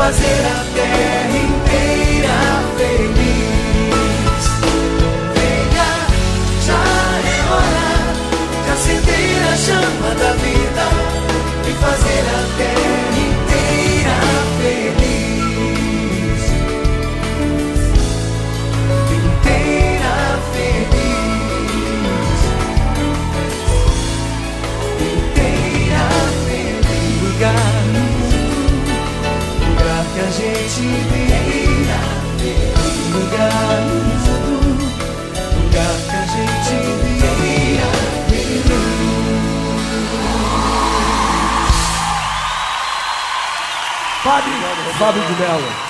fazer 0.06 0.46
a 0.46 0.64
terra 0.76 1.36
inteira 1.36 2.15
Fábio, 44.26 44.54
Fábio 44.98 45.24
de 45.24 45.34
Mello. 45.36 45.85